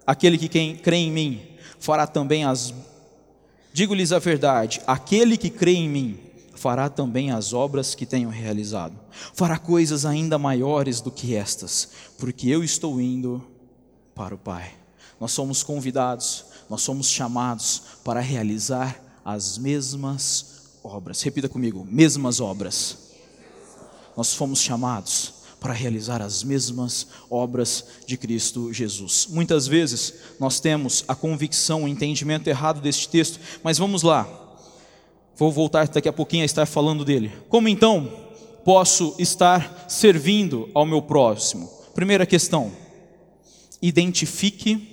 aquele 0.05 0.38
que 0.38 0.47
quem 0.47 0.75
crê 0.75 0.97
em 0.97 1.12
mim 1.12 1.41
fará 1.79 2.05
também 2.05 2.45
as. 2.45 2.71
Digo-lhes 3.73 4.12
a 4.12 4.19
verdade, 4.19 4.79
aquele 4.85 5.35
que 5.35 5.49
crê 5.49 5.73
em 5.73 5.89
mim 5.89 6.19
fará 6.53 6.88
também 6.88 7.31
as 7.31 7.51
obras 7.51 7.95
que 7.95 8.05
tenho 8.05 8.29
realizado. 8.29 8.93
Fará 9.33 9.57
coisas 9.57 10.05
ainda 10.05 10.38
maiores 10.38 11.01
do 11.01 11.09
que 11.09 11.33
estas, 11.33 11.89
porque 12.19 12.47
eu 12.47 12.63
estou 12.63 13.01
indo 13.01 13.43
para 14.13 14.35
o 14.35 14.38
Pai. 14.38 14.71
Nós 15.19 15.31
somos 15.31 15.63
convidados, 15.63 16.45
nós 16.69 16.82
somos 16.82 17.10
chamados 17.10 17.82
para 18.03 18.19
realizar 18.19 19.01
as 19.25 19.58
mesmas 19.58 20.69
obras. 20.84 21.21
Repita 21.21 21.49
comigo: 21.49 21.86
mesmas 21.89 22.39
obras. 22.39 23.10
Nós 24.15 24.34
fomos 24.34 24.60
chamados 24.60 25.34
para 25.60 25.73
realizar 25.73 26.21
as 26.21 26.43
mesmas 26.43 27.08
obras 27.29 27.84
de 28.05 28.17
Cristo 28.17 28.71
Jesus. 28.73 29.27
Muitas 29.29 29.67
vezes 29.67 30.13
nós 30.39 30.60
temos 30.60 31.03
a 31.08 31.15
convicção, 31.15 31.84
o 31.84 31.88
entendimento 31.88 32.47
errado 32.47 32.79
deste 32.79 33.10
texto, 33.10 33.39
mas 33.62 33.77
vamos 33.77 34.03
lá, 34.03 34.49
Vou 35.39 35.53
voltar 35.53 35.88
daqui 35.88 36.10
a 36.10 36.12
pouquinho 36.12 36.43
a 36.43 36.45
estar 36.45 36.65
falando 36.65 37.05
dele. 37.05 37.32
Como 37.47 37.69
então 37.69 38.12
posso 38.65 39.15
estar 39.17 39.86
servindo 39.88 40.69
ao 40.73 40.86
meu 40.86 41.01
próximo? 41.01 41.71
Primeira 41.95 42.25
questão: 42.25 42.73
identifique 43.82 44.88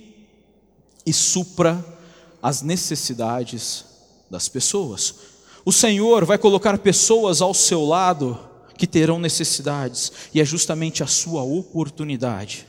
e 1.07 1.13
supra 1.13 1.83
as 2.43 2.61
necessidades 2.61 3.85
das 4.29 4.49
pessoas. 4.49 5.15
O 5.63 5.71
Senhor 5.71 6.25
vai 6.25 6.37
colocar 6.37 6.77
pessoas 6.77 7.41
ao 7.41 7.53
seu 7.53 7.85
lado 7.85 8.37
que 8.77 8.85
terão 8.85 9.17
necessidades, 9.17 10.11
e 10.33 10.41
é 10.41 10.45
justamente 10.45 11.01
a 11.01 11.07
sua 11.07 11.41
oportunidade 11.41 12.67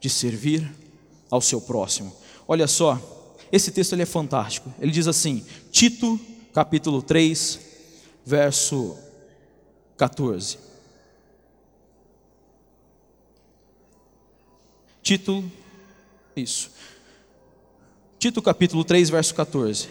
de 0.00 0.10
servir 0.10 0.68
ao 1.30 1.40
seu 1.40 1.60
próximo. 1.60 2.14
Olha 2.48 2.66
só, 2.66 3.00
esse 3.50 3.70
texto 3.70 3.92
ele 3.92 4.02
é 4.02 4.06
fantástico. 4.06 4.74
Ele 4.80 4.90
diz 4.90 5.06
assim: 5.06 5.46
Tito 5.70 6.20
capítulo 6.52 7.00
3, 7.00 7.60
verso 8.26 8.96
14. 9.96 10.58
Tito, 15.00 15.44
isso. 16.36 16.70
Tito 18.18 18.42
capítulo 18.42 18.82
3, 18.82 19.10
verso 19.10 19.32
14. 19.34 19.88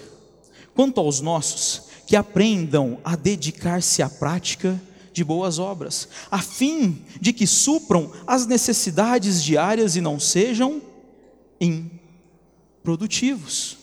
Quanto 0.76 1.00
aos 1.00 1.22
nossos, 1.22 1.84
que 2.06 2.16
aprendam 2.16 3.00
a 3.04 3.16
dedicar-se 3.16 4.02
à 4.02 4.10
prática 4.10 4.82
de 5.14 5.24
boas 5.24 5.60
obras, 5.60 6.10
a 6.30 6.42
fim 6.42 7.02
de 7.22 7.32
que 7.32 7.48
supram 7.48 8.12
as 8.26 8.46
necessidades 8.46 9.42
diárias 9.42 9.96
e 9.96 10.02
não 10.02 10.20
sejam 10.20 10.82
improdutivos 11.60 13.78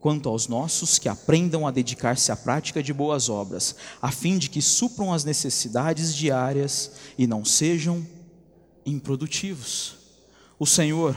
quanto 0.00 0.28
aos 0.28 0.48
nossos 0.48 0.98
que 0.98 1.08
aprendam 1.08 1.66
a 1.66 1.70
dedicar-se 1.70 2.32
à 2.32 2.36
prática 2.36 2.82
de 2.82 2.92
boas 2.92 3.28
obras, 3.28 3.76
a 4.00 4.10
fim 4.10 4.38
de 4.38 4.48
que 4.48 4.62
supram 4.62 5.12
as 5.12 5.24
necessidades 5.24 6.14
diárias 6.14 6.92
e 7.18 7.26
não 7.26 7.44
sejam 7.44 8.04
improdutivos. 8.86 9.96
O 10.58 10.66
Senhor 10.66 11.14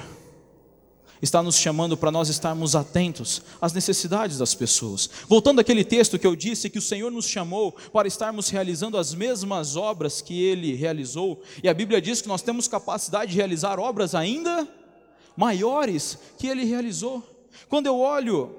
está 1.24 1.42
nos 1.42 1.56
chamando 1.56 1.96
para 1.96 2.12
nós 2.12 2.28
estarmos 2.28 2.76
atentos 2.76 3.42
às 3.62 3.72
necessidades 3.72 4.38
das 4.38 4.54
pessoas. 4.54 5.10
Voltando 5.28 5.62
àquele 5.62 5.86
texto 5.86 6.20
que 6.20 6.28
eu 6.28 6.36
disse 6.36 6.70
que 6.70 6.78
o 6.78 6.82
Senhor 6.82 7.10
nos 7.10 7.28
chamou 7.28 7.72
para 7.94 8.10
estarmos 8.10 8.50
realizando 8.50 8.98
as 8.98 9.14
mesmas 9.14 9.78
obras 9.78 10.22
que 10.22 10.44
ele 10.44 10.76
realizou, 10.76 11.42
e 11.64 11.70
a 11.70 11.74
Bíblia 11.74 12.02
diz 12.02 12.22
que 12.22 12.28
nós 12.28 12.42
temos 12.42 12.68
capacidade 12.68 13.32
de 13.32 13.38
realizar 13.38 13.80
obras 13.80 14.14
ainda 14.14 14.68
maiores 15.38 16.20
que 16.38 16.48
ele 16.48 16.66
realizou. 16.66 17.24
Quando 17.70 17.88
eu 17.88 17.98
olho 18.00 18.56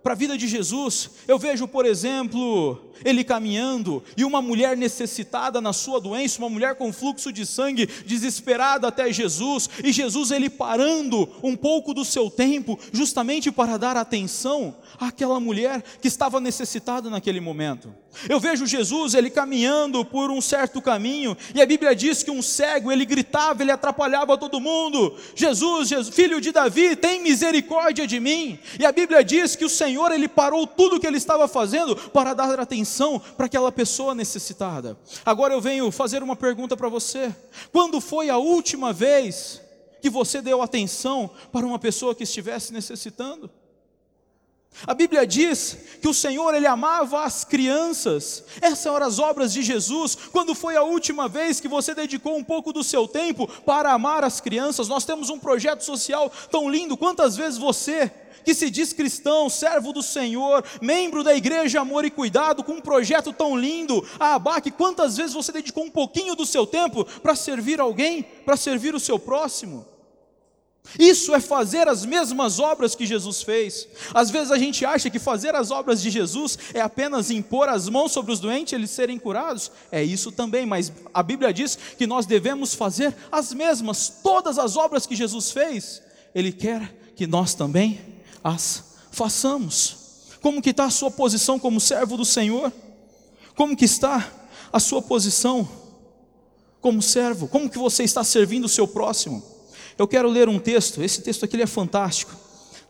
para 0.00 0.12
a 0.12 0.16
vida 0.16 0.38
de 0.38 0.46
Jesus, 0.46 1.10
eu 1.26 1.38
vejo, 1.38 1.66
por 1.66 1.84
exemplo, 1.84 2.83
ele 3.04 3.24
caminhando 3.24 4.02
e 4.16 4.24
uma 4.24 4.42
mulher 4.42 4.76
necessitada 4.76 5.60
na 5.60 5.72
sua 5.72 6.00
doença, 6.00 6.38
uma 6.38 6.50
mulher 6.50 6.74
com 6.74 6.92
fluxo 6.92 7.32
de 7.32 7.46
sangue, 7.46 7.88
desesperada 8.06 8.88
até 8.88 9.12
Jesus, 9.12 9.68
e 9.82 9.92
Jesus 9.92 10.30
ele 10.30 10.50
parando 10.50 11.28
um 11.42 11.56
pouco 11.56 11.94
do 11.94 12.04
seu 12.04 12.30
tempo, 12.30 12.78
justamente 12.92 13.50
para 13.50 13.76
dar 13.76 13.96
atenção 13.96 14.76
àquela 14.98 15.40
mulher 15.40 15.82
que 16.00 16.08
estava 16.08 16.40
necessitada 16.40 17.10
naquele 17.10 17.40
momento. 17.40 17.94
Eu 18.28 18.38
vejo 18.38 18.66
Jesus 18.66 19.14
ele 19.14 19.28
caminhando 19.28 20.04
por 20.04 20.30
um 20.30 20.40
certo 20.40 20.80
caminho, 20.80 21.36
e 21.54 21.60
a 21.60 21.66
Bíblia 21.66 21.94
diz 21.96 22.22
que 22.22 22.30
um 22.30 22.42
cego, 22.42 22.92
ele 22.92 23.04
gritava, 23.04 23.62
ele 23.62 23.72
atrapalhava 23.72 24.38
todo 24.38 24.60
mundo. 24.60 25.16
Jesus, 25.34 25.88
Jesus 25.88 26.14
filho 26.14 26.40
de 26.40 26.52
Davi, 26.52 26.94
tem 26.94 27.20
misericórdia 27.20 28.06
de 28.06 28.20
mim. 28.20 28.58
E 28.78 28.86
a 28.86 28.92
Bíblia 28.92 29.24
diz 29.24 29.56
que 29.56 29.64
o 29.64 29.68
Senhor 29.68 30.12
ele 30.12 30.28
parou 30.28 30.66
tudo 30.66 30.96
o 30.96 31.00
que 31.00 31.06
ele 31.06 31.16
estava 31.16 31.48
fazendo 31.48 31.96
para 31.96 32.34
dar 32.34 32.60
atenção 32.60 32.83
para 33.36 33.46
aquela 33.46 33.72
pessoa 33.72 34.14
necessitada. 34.14 34.98
Agora 35.24 35.54
eu 35.54 35.60
venho 35.60 35.90
fazer 35.90 36.22
uma 36.22 36.36
pergunta 36.36 36.76
para 36.76 36.88
você: 36.88 37.34
quando 37.72 38.00
foi 38.00 38.30
a 38.30 38.38
última 38.38 38.92
vez 38.92 39.60
que 40.00 40.10
você 40.10 40.42
deu 40.42 40.60
atenção 40.60 41.30
para 41.50 41.66
uma 41.66 41.78
pessoa 41.78 42.14
que 42.14 42.24
estivesse 42.24 42.72
necessitando? 42.72 43.50
A 44.86 44.92
Bíblia 44.92 45.24
diz 45.24 45.76
que 46.02 46.08
o 46.08 46.14
Senhor 46.14 46.52
ele 46.52 46.66
amava 46.66 47.22
as 47.22 47.44
crianças. 47.44 48.44
Essas 48.60 48.86
eram 48.86 49.06
as 49.06 49.18
obras 49.18 49.52
de 49.52 49.62
Jesus. 49.62 50.16
Quando 50.32 50.54
foi 50.54 50.76
a 50.76 50.82
última 50.82 51.28
vez 51.28 51.60
que 51.60 51.68
você 51.68 51.94
dedicou 51.94 52.36
um 52.36 52.42
pouco 52.42 52.72
do 52.72 52.82
seu 52.82 53.06
tempo 53.06 53.46
para 53.64 53.92
amar 53.92 54.24
as 54.24 54.40
crianças? 54.40 54.88
Nós 54.88 55.04
temos 55.04 55.30
um 55.30 55.38
projeto 55.38 55.82
social 55.82 56.30
tão 56.50 56.68
lindo. 56.68 56.96
Quantas 56.96 57.36
vezes 57.36 57.56
você 57.56 58.12
que 58.44 58.54
se 58.54 58.70
diz 58.70 58.92
cristão, 58.92 59.48
servo 59.48 59.92
do 59.92 60.02
Senhor, 60.02 60.64
membro 60.80 61.24
da 61.24 61.34
igreja 61.34 61.80
Amor 61.80 62.04
e 62.04 62.10
Cuidado, 62.10 62.62
com 62.62 62.72
um 62.72 62.80
projeto 62.80 63.32
tão 63.32 63.56
lindo, 63.56 64.06
a 64.18 64.34
Abaque, 64.34 64.70
quantas 64.70 65.16
vezes 65.16 65.34
você 65.34 65.52
dedicou 65.52 65.84
um 65.84 65.90
pouquinho 65.90 66.34
do 66.34 66.46
seu 66.46 66.66
tempo 66.66 67.04
para 67.20 67.34
servir 67.34 67.80
alguém, 67.80 68.22
para 68.44 68.56
servir 68.56 68.94
o 68.94 69.00
seu 69.00 69.18
próximo? 69.18 69.86
Isso 70.98 71.34
é 71.34 71.40
fazer 71.40 71.88
as 71.88 72.04
mesmas 72.04 72.60
obras 72.60 72.94
que 72.94 73.06
Jesus 73.06 73.42
fez. 73.42 73.88
Às 74.12 74.30
vezes 74.30 74.52
a 74.52 74.58
gente 74.58 74.84
acha 74.84 75.08
que 75.08 75.18
fazer 75.18 75.54
as 75.54 75.70
obras 75.70 76.00
de 76.00 76.10
Jesus 76.10 76.58
é 76.74 76.80
apenas 76.80 77.30
impor 77.30 77.68
as 77.68 77.88
mãos 77.88 78.12
sobre 78.12 78.32
os 78.32 78.38
doentes 78.38 78.72
e 78.72 78.76
eles 78.76 78.90
serem 78.90 79.18
curados. 79.18 79.72
É 79.90 80.04
isso 80.04 80.30
também, 80.30 80.66
mas 80.66 80.92
a 81.12 81.22
Bíblia 81.22 81.52
diz 81.52 81.76
que 81.96 82.06
nós 82.06 82.26
devemos 82.26 82.74
fazer 82.74 83.16
as 83.32 83.52
mesmas, 83.52 84.08
todas 84.22 84.58
as 84.58 84.76
obras 84.76 85.06
que 85.06 85.16
Jesus 85.16 85.50
fez. 85.50 86.02
Ele 86.34 86.52
quer 86.52 86.94
que 87.16 87.26
nós 87.26 87.54
também 87.54 88.13
as 88.44 88.84
façamos. 89.10 89.96
Como 90.42 90.60
que 90.60 90.70
está 90.70 90.84
a 90.84 90.90
sua 90.90 91.10
posição 91.10 91.58
como 91.58 91.80
servo 91.80 92.18
do 92.18 92.24
Senhor? 92.24 92.70
Como 93.56 93.74
que 93.74 93.86
está 93.86 94.30
a 94.70 94.78
sua 94.78 95.00
posição 95.00 95.66
como 96.80 97.00
servo? 97.00 97.48
Como 97.48 97.70
que 97.70 97.78
você 97.78 98.04
está 98.04 98.22
servindo 98.22 98.66
o 98.66 98.68
seu 98.68 98.86
próximo? 98.86 99.42
Eu 99.96 100.06
quero 100.06 100.28
ler 100.28 100.48
um 100.48 100.58
texto, 100.58 101.02
esse 101.02 101.22
texto 101.22 101.44
aqui 101.44 101.60
é 101.62 101.66
fantástico. 101.66 102.36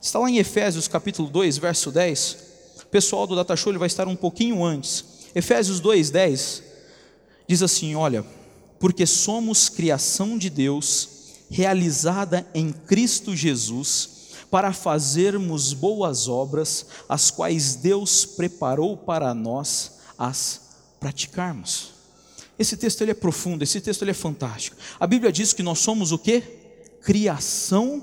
Está 0.00 0.18
lá 0.18 0.28
em 0.28 0.38
Efésios 0.38 0.88
capítulo 0.88 1.30
2, 1.30 1.58
verso 1.58 1.92
10. 1.92 2.36
O 2.82 2.86
pessoal 2.86 3.26
do 3.26 3.36
Data 3.36 3.54
Show 3.54 3.78
vai 3.78 3.86
estar 3.86 4.08
um 4.08 4.16
pouquinho 4.16 4.64
antes. 4.64 5.04
Efésios 5.34 5.80
2, 5.80 6.10
10 6.10 6.62
diz 7.46 7.62
assim: 7.62 7.94
Olha, 7.94 8.24
porque 8.78 9.06
somos 9.06 9.68
criação 9.68 10.36
de 10.36 10.50
Deus, 10.50 11.08
realizada 11.50 12.46
em 12.54 12.72
Cristo 12.72 13.36
Jesus, 13.36 14.13
para 14.54 14.72
fazermos 14.72 15.72
boas 15.72 16.28
obras, 16.28 16.86
as 17.08 17.28
quais 17.28 17.74
Deus 17.74 18.24
preparou 18.24 18.96
para 18.96 19.34
nós 19.34 19.94
as 20.16 20.76
praticarmos. 21.00 21.88
Esse 22.56 22.76
texto 22.76 23.00
ele 23.02 23.10
é 23.10 23.14
profundo, 23.14 23.64
esse 23.64 23.80
texto 23.80 24.02
ele 24.02 24.12
é 24.12 24.14
fantástico. 24.14 24.76
A 25.00 25.08
Bíblia 25.08 25.32
diz 25.32 25.52
que 25.52 25.60
nós 25.60 25.80
somos 25.80 26.12
o 26.12 26.18
quê? 26.18 26.40
Criação 27.02 28.00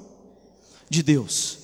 de 0.90 1.02
Deus. 1.02 1.58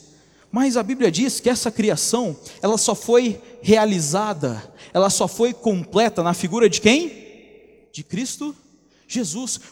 Mas 0.49 0.77
a 0.77 0.83
Bíblia 0.83 1.11
diz 1.11 1.41
que 1.41 1.49
essa 1.49 1.69
criação, 1.69 2.33
ela 2.61 2.77
só 2.77 2.95
foi 2.95 3.41
realizada, 3.61 4.73
ela 4.93 5.09
só 5.09 5.27
foi 5.27 5.53
completa 5.53 6.23
na 6.23 6.33
figura 6.33 6.69
de 6.69 6.79
quem? 6.79 7.89
De 7.91 8.05
Cristo 8.05 8.45
Jesus. 8.45 8.66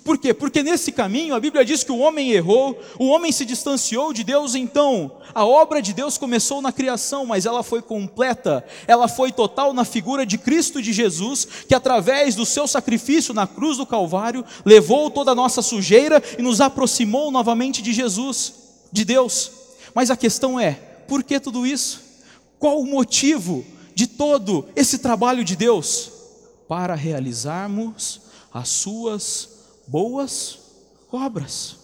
Por 0.03 0.17
quê? 0.17 0.33
Porque 0.33 0.63
nesse 0.63 0.93
caminho 0.93 1.35
a 1.35 1.39
Bíblia 1.39 1.65
diz 1.65 1.83
que 1.83 1.91
o 1.91 1.97
homem 1.97 2.31
errou, 2.31 2.79
o 2.97 3.07
homem 3.07 3.33
se 3.33 3.43
distanciou 3.43 4.13
de 4.13 4.23
Deus, 4.23 4.55
então 4.55 5.11
a 5.33 5.45
obra 5.45 5.81
de 5.81 5.91
Deus 5.93 6.17
começou 6.17 6.61
na 6.61 6.71
criação, 6.71 7.25
mas 7.25 7.45
ela 7.45 7.61
foi 7.61 7.81
completa, 7.81 8.65
ela 8.87 9.09
foi 9.09 9.33
total 9.33 9.73
na 9.73 9.83
figura 9.83 10.25
de 10.25 10.37
Cristo 10.37 10.81
de 10.81 10.93
Jesus, 10.93 11.45
que 11.67 11.75
através 11.75 12.33
do 12.33 12.45
seu 12.45 12.65
sacrifício 12.65 13.33
na 13.33 13.45
cruz 13.45 13.77
do 13.77 13.85
Calvário 13.85 14.45
levou 14.63 15.11
toda 15.11 15.31
a 15.31 15.35
nossa 15.35 15.61
sujeira 15.61 16.23
e 16.39 16.41
nos 16.41 16.61
aproximou 16.61 17.29
novamente 17.29 17.81
de 17.81 17.91
Jesus, 17.91 18.53
de 18.89 19.03
Deus. 19.03 19.51
Mas 19.93 20.09
a 20.09 20.15
questão 20.15 20.57
é, 20.57 20.73
por 21.07 21.21
que 21.23 21.41
tudo 21.41 21.67
isso? 21.67 22.01
Qual 22.57 22.79
o 22.79 22.87
motivo 22.87 23.65
de 23.93 24.07
todo 24.07 24.65
esse 24.77 24.99
trabalho 24.99 25.43
de 25.43 25.57
Deus? 25.57 26.09
Para 26.69 26.95
realizarmos 26.95 28.24
as 28.55 28.69
suas 28.69 29.49
boas 29.85 30.59
obras. 31.11 31.75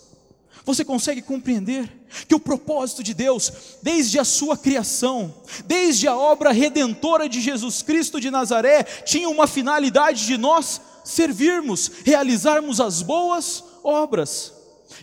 Você 0.63 0.85
consegue 0.85 1.21
compreender 1.21 1.91
que 2.29 2.33
o 2.33 2.39
propósito 2.39 3.03
de 3.03 3.13
Deus, 3.13 3.51
desde 3.83 4.17
a 4.17 4.23
sua 4.23 4.55
criação, 4.55 5.33
desde 5.65 6.07
a 6.07 6.15
obra 6.15 6.53
redentora 6.53 7.27
de 7.27 7.41
Jesus 7.41 7.81
Cristo 7.81 8.21
de 8.21 8.31
Nazaré, 8.31 8.83
tinha 8.83 9.27
uma 9.27 9.47
finalidade 9.47 10.25
de 10.25 10.37
nós 10.37 10.79
servirmos, 11.03 11.91
realizarmos 12.05 12.79
as 12.79 13.01
boas 13.01 13.65
obras. 13.83 14.53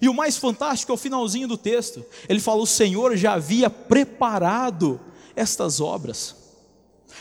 E 0.01 0.09
o 0.09 0.15
mais 0.15 0.39
fantástico 0.39 0.91
é 0.91 0.95
o 0.95 0.99
finalzinho 0.99 1.49
do 1.49 1.59
texto. 1.59 2.03
Ele 2.31 2.41
fala: 2.41 2.63
O 2.63 2.67
Senhor 2.67 3.15
já 3.15 3.35
havia 3.35 3.69
preparado 3.69 4.99
estas 5.37 5.83
obras 5.83 6.35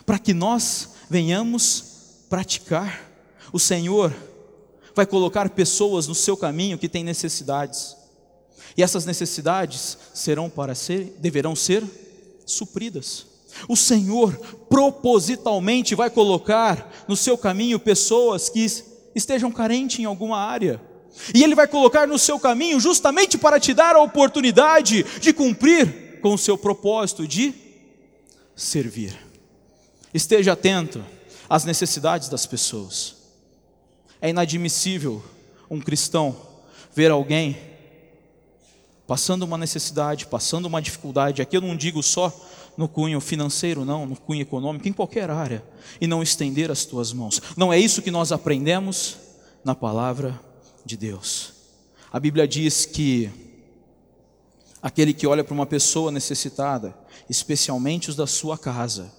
para 0.06 0.18
que 0.18 0.34
nós 0.34 0.92
venhamos 1.10 1.84
praticar. 2.30 3.12
O 3.52 3.60
Senhor 3.60 4.14
vai 4.98 5.06
colocar 5.06 5.50
pessoas 5.52 6.08
no 6.08 6.16
seu 6.16 6.36
caminho 6.36 6.78
que 6.78 6.90
têm 6.90 7.04
necessidades. 7.04 7.96
E 8.76 8.82
essas 8.82 9.06
necessidades 9.06 9.98
serão 10.14 10.50
para 10.50 10.74
ser, 10.76 11.16
deverão 11.20 11.56
ser 11.56 11.84
supridas. 12.46 13.28
O 13.68 13.76
Senhor 13.76 14.36
propositalmente 14.70 15.96
vai 15.96 16.10
colocar 16.10 17.06
no 17.08 17.16
seu 17.16 17.38
caminho 17.38 17.80
pessoas 17.80 18.50
que 18.50 18.66
estejam 19.16 19.52
carentes 19.52 20.00
em 20.00 20.06
alguma 20.06 20.40
área. 20.40 20.82
E 21.34 21.44
Ele 21.44 21.56
vai 21.56 21.68
colocar 21.68 22.08
no 22.08 22.18
seu 22.18 22.40
caminho 22.40 22.80
justamente 22.80 23.38
para 23.38 23.60
te 23.60 23.74
dar 23.74 23.96
a 23.96 24.02
oportunidade 24.02 25.06
de 25.22 25.32
cumprir 25.32 26.20
com 26.22 26.34
o 26.34 26.38
seu 26.38 26.58
propósito 26.58 27.28
de 27.28 27.54
servir. 28.56 29.16
Esteja 30.12 30.54
atento 30.54 31.04
às 31.48 31.66
necessidades 31.66 32.30
das 32.30 32.46
pessoas. 32.48 33.17
É 34.22 34.30
inadmissível 34.30 35.24
um 35.70 35.80
cristão 35.80 36.36
ver 36.94 37.12
alguém 37.12 37.58
passando 39.06 39.44
uma 39.44 39.58
necessidade, 39.58 40.28
passando 40.28 40.66
uma 40.66 40.82
dificuldade. 40.82 41.42
Aqui 41.42 41.56
eu 41.56 41.62
não 41.62 41.76
digo 41.76 42.04
só 42.04 42.34
no 42.76 42.88
cunho 42.88 43.20
financeiro, 43.22 43.86
não, 43.86 44.06
no 44.06 44.16
cunho 44.16 44.42
econômico, 44.42 44.88
em 44.88 44.94
qualquer 44.94 45.32
área, 45.32 45.64
e 46.00 46.06
não 46.06 46.22
estender 46.22 46.70
as 46.70 46.86
tuas 46.86 47.14
mãos. 47.14 47.42
Não 47.56 47.72
é 47.72 47.80
isso 47.80 48.02
que 48.02 48.12
nós 48.12 48.32
aprendemos 48.32 49.18
na 49.64 49.74
palavra 49.74 50.40
de 50.86 50.98
Deus. 50.98 51.54
A 52.12 52.20
Bíblia 52.20 52.48
diz 52.48 52.86
que 52.86 53.32
aquele 54.82 55.14
que 55.14 55.26
olha 55.26 55.44
para 55.44 55.54
uma 55.54 55.66
pessoa 55.66 56.12
necessitada, 56.12 56.96
especialmente 57.30 58.10
os 58.10 58.16
da 58.16 58.28
sua 58.28 58.58
casa, 58.58 59.12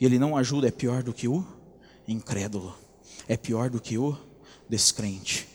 e 0.00 0.04
ele 0.04 0.18
não 0.18 0.36
ajuda, 0.36 0.68
é 0.68 0.70
pior 0.70 1.02
do 1.02 1.12
que 1.12 1.28
o 1.28 1.46
incrédulo, 2.08 2.74
é 3.28 3.36
pior 3.36 3.70
do 3.70 3.80
que 3.80 3.96
o 3.96 4.16
descrente. 4.68 5.48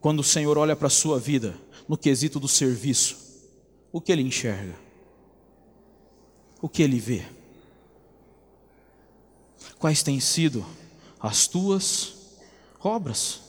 Quando 0.00 0.20
o 0.20 0.24
Senhor 0.24 0.56
olha 0.56 0.76
para 0.76 0.86
a 0.86 0.90
sua 0.90 1.18
vida, 1.18 1.56
no 1.88 1.96
quesito 1.96 2.38
do 2.38 2.48
serviço, 2.48 3.16
o 3.92 4.00
que 4.00 4.12
ele 4.12 4.22
enxerga? 4.22 4.74
O 6.60 6.68
que 6.68 6.82
ele 6.82 6.98
vê? 6.98 7.26
Quais 9.78 10.02
têm 10.02 10.20
sido 10.20 10.64
as 11.20 11.46
tuas 11.46 12.14
obras? 12.80 13.40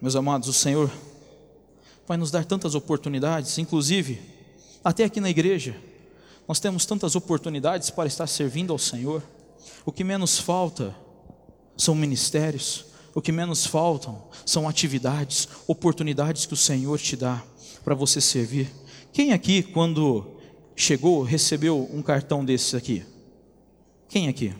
Meus 0.00 0.16
amados, 0.16 0.48
o 0.48 0.52
Senhor 0.52 0.90
vai 2.06 2.18
nos 2.18 2.30
dar 2.30 2.44
tantas 2.44 2.74
oportunidades, 2.74 3.56
inclusive 3.56 4.20
até 4.84 5.04
aqui 5.04 5.18
na 5.18 5.30
igreja. 5.30 5.74
Nós 6.46 6.60
temos 6.60 6.84
tantas 6.84 7.16
oportunidades 7.16 7.90
para 7.90 8.06
estar 8.06 8.26
servindo 8.26 8.72
ao 8.72 8.78
Senhor. 8.78 9.22
O 9.84 9.92
que 9.92 10.04
menos 10.04 10.38
falta 10.38 10.94
são 11.76 11.94
ministérios, 11.94 12.86
o 13.14 13.22
que 13.22 13.32
menos 13.32 13.66
faltam 13.66 14.22
são 14.44 14.68
atividades, 14.68 15.48
oportunidades 15.66 16.46
que 16.46 16.52
o 16.54 16.56
Senhor 16.56 16.98
te 16.98 17.16
dá 17.16 17.42
para 17.82 17.94
você 17.94 18.20
servir. 18.20 18.70
Quem 19.12 19.32
aqui, 19.32 19.62
quando 19.62 20.26
chegou, 20.76 21.22
recebeu 21.22 21.88
um 21.92 22.02
cartão 22.02 22.44
desses 22.44 22.74
aqui? 22.74 23.04
Quem 24.08 24.28
aqui? 24.28 24.54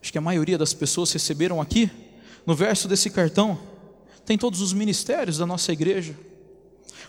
Acho 0.00 0.12
que 0.12 0.18
a 0.18 0.22
maioria 0.22 0.56
das 0.56 0.72
pessoas 0.72 1.12
receberam 1.12 1.60
aqui, 1.60 1.90
no 2.46 2.54
verso 2.54 2.88
desse 2.88 3.10
cartão, 3.10 3.58
tem 4.24 4.38
todos 4.38 4.60
os 4.60 4.72
ministérios 4.72 5.38
da 5.38 5.46
nossa 5.46 5.72
igreja. 5.72 6.14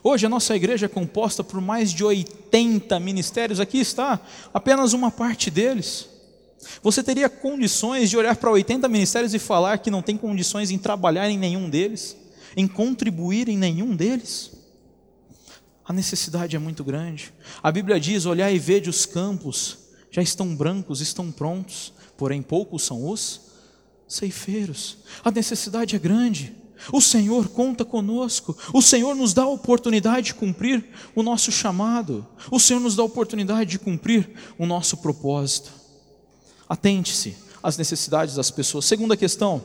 Hoje 0.04 0.26
a 0.26 0.30
nossa 0.30 0.56
igreja 0.56 0.86
é 0.86 0.90
composta 0.90 1.44
por 1.44 1.62
mais 1.62 1.92
de 1.92 2.04
80 2.04 3.00
ministérios, 3.00 3.60
aqui 3.60 3.80
está 3.80 4.20
apenas 4.54 4.94
uma 4.94 5.12
parte 5.12 5.52
deles. 5.52 6.08
Você 6.82 7.04
teria 7.04 7.30
condições 7.30 8.10
de 8.10 8.18
olhar 8.18 8.36
para 8.36 8.52
80 8.52 8.88
ministérios 8.88 9.34
e 9.34 9.40
falar 9.40 9.78
que 9.80 9.92
não 9.92 10.02
tem 10.02 10.18
condições 10.18 10.72
em 10.72 10.78
trabalhar 10.78 11.30
em 11.30 11.38
nenhum 11.38 11.70
deles, 11.70 12.16
em 12.56 12.68
contribuir 12.68 13.50
em 13.50 13.58
nenhum 13.58 13.96
deles? 13.96 14.52
A 15.86 15.94
necessidade 15.94 16.56
é 16.56 16.60
muito 16.60 16.84
grande. 16.84 17.34
A 17.62 17.72
Bíblia 17.72 18.00
diz: 18.00 18.26
olhar 18.26 18.52
e 18.52 18.60
vede 18.60 18.90
os 18.90 19.06
campos, 19.06 19.78
já 20.12 20.22
estão 20.22 20.56
brancos, 20.56 21.02
estão 21.02 21.32
prontos, 21.32 21.94
porém 22.16 22.42
poucos 22.42 22.84
são 22.84 23.10
os 23.10 23.42
ceifeiros. 24.08 25.00
A 25.24 25.32
necessidade 25.32 25.96
é 25.96 26.00
grande. 26.00 26.56
O 26.92 27.02
Senhor 27.02 27.50
conta 27.50 27.84
conosco, 27.84 28.58
o 28.74 28.82
Senhor 28.82 29.14
nos 29.16 29.34
dá 29.34 29.44
a 29.44 29.50
oportunidade 29.50 30.28
de 30.28 30.34
cumprir 30.34 30.86
o 31.14 31.22
nosso 31.22 31.52
chamado, 31.52 32.26
o 32.50 32.60
Senhor 32.60 32.80
nos 32.80 32.96
dá 32.96 33.04
a 33.04 33.06
oportunidade 33.06 33.72
de 33.72 33.80
cumprir 33.80 34.30
o 34.58 34.66
nosso 34.66 34.98
propósito. 34.98 35.72
Atente-se 36.68 37.36
às 37.62 37.78
necessidades 37.78 38.36
das 38.36 38.50
pessoas. 38.50 38.86
Segunda 38.86 39.18
questão: 39.18 39.62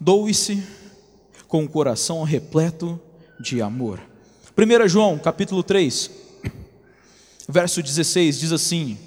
doe-se 0.00 0.62
com 1.46 1.64
o 1.64 1.68
coração 1.68 2.22
repleto 2.24 3.00
de 3.40 3.62
amor. 3.62 4.00
1 4.56 4.88
João, 4.88 5.18
capítulo 5.18 5.62
3, 5.62 6.10
verso 7.48 7.82
16, 7.82 8.40
diz 8.40 8.52
assim: 8.52 8.98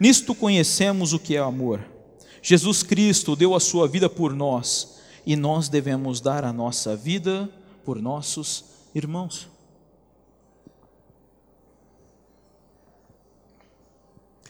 Nisto 0.00 0.34
conhecemos 0.34 1.12
o 1.12 1.18
que 1.18 1.36
é 1.36 1.38
amor 1.38 1.97
Jesus 2.42 2.82
Cristo 2.82 3.34
deu 3.34 3.54
a 3.54 3.60
sua 3.60 3.88
vida 3.88 4.08
por 4.08 4.34
nós 4.34 4.98
e 5.26 5.36
nós 5.36 5.68
devemos 5.68 6.20
dar 6.20 6.44
a 6.44 6.52
nossa 6.52 6.96
vida 6.96 7.48
por 7.84 8.00
nossos 8.00 8.64
irmãos. 8.94 9.48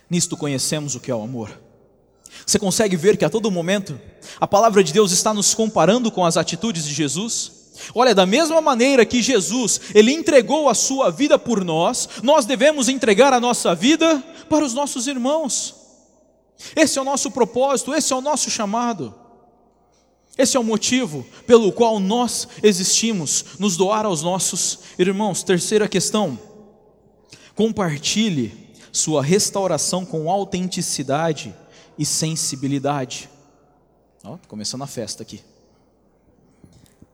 Nisto 0.09 0.37
conhecemos 0.37 0.95
o 0.95 1.01
que 1.01 1.11
é 1.11 1.15
o 1.15 1.23
amor. 1.23 1.51
Você 2.47 2.59
consegue 2.59 2.97
ver 2.97 3.17
que 3.17 3.25
a 3.25 3.31
todo 3.31 3.51
momento 3.51 4.01
a 4.41 4.47
palavra 4.47 4.83
de 4.83 4.93
Deus 4.93 5.13
está 5.13 5.35
nos 5.35 5.55
comparando 5.55 6.11
com 6.11 6.25
as 6.25 6.37
atitudes 6.37 6.85
de 6.85 6.95
Jesus? 6.95 7.53
Olha, 7.95 8.15
da 8.15 8.27
mesma 8.27 8.61
maneira 8.61 9.05
que 9.05 9.23
Jesus, 9.23 9.81
ele 9.95 10.13
entregou 10.13 10.69
a 10.69 10.75
sua 10.75 11.11
vida 11.11 11.39
por 11.39 11.65
nós, 11.65 12.09
nós 12.23 12.45
devemos 12.45 12.89
entregar 12.89 13.33
a 13.33 13.41
nossa 13.41 13.75
vida 13.75 14.23
para 14.49 14.65
os 14.65 14.75
nossos 14.75 15.07
irmãos. 15.07 15.78
Esse 16.75 16.99
é 16.99 17.03
o 17.03 17.05
nosso 17.05 17.31
propósito, 17.31 17.95
esse 17.95 18.13
é 18.13 18.17
o 18.17 18.21
nosso 18.21 18.51
chamado. 18.51 19.15
Esse 20.37 20.57
é 20.57 20.61
o 20.61 20.65
motivo 20.65 21.27
pelo 21.47 21.73
qual 21.73 21.99
nós 21.99 22.47
existimos, 22.63 23.45
nos 23.59 23.77
doar 23.77 24.07
aos 24.07 24.23
nossos 24.23 24.81
irmãos. 24.99 25.43
Terceira 25.43 25.89
questão: 25.89 26.39
compartilhe 27.55 28.69
sua 28.93 29.23
restauração 29.23 30.05
com 30.05 30.31
autenticidade 30.31 31.55
e 31.99 32.07
sensibilidade. 32.07 33.29
Ó, 34.23 34.35
oh, 34.35 34.39
começando 34.47 34.83
a 34.83 34.87
festa 34.87 35.23
aqui. 35.23 35.41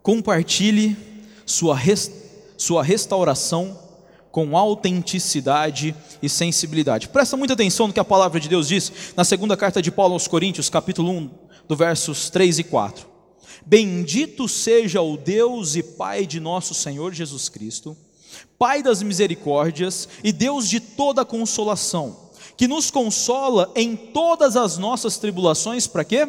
Compartilhe 0.02 0.96
sua, 1.46 1.74
res, 1.74 2.10
sua 2.58 2.82
restauração 2.82 3.78
com 4.34 4.58
autenticidade 4.58 5.94
e 6.20 6.28
sensibilidade. 6.28 7.08
Presta 7.08 7.36
muita 7.36 7.54
atenção 7.54 7.86
no 7.86 7.92
que 7.92 8.00
a 8.00 8.04
palavra 8.04 8.40
de 8.40 8.48
Deus 8.48 8.66
diz 8.66 8.92
na 9.16 9.22
segunda 9.22 9.56
carta 9.56 9.80
de 9.80 9.92
Paulo 9.92 10.14
aos 10.14 10.26
Coríntios, 10.26 10.68
capítulo 10.68 11.12
1, 11.12 11.30
do 11.68 11.76
versos 11.76 12.30
3 12.30 12.58
e 12.58 12.64
4. 12.64 13.06
Bendito 13.64 14.48
seja 14.48 15.00
o 15.00 15.16
Deus 15.16 15.76
e 15.76 15.84
Pai 15.84 16.26
de 16.26 16.40
nosso 16.40 16.74
Senhor 16.74 17.14
Jesus 17.14 17.48
Cristo, 17.48 17.96
Pai 18.58 18.82
das 18.82 19.04
misericórdias 19.04 20.08
e 20.24 20.32
Deus 20.32 20.68
de 20.68 20.80
toda 20.80 21.24
consolação, 21.24 22.32
que 22.56 22.66
nos 22.66 22.90
consola 22.90 23.70
em 23.76 23.94
todas 23.94 24.56
as 24.56 24.76
nossas 24.76 25.16
tribulações, 25.16 25.86
para 25.86 26.02
quê? 26.02 26.26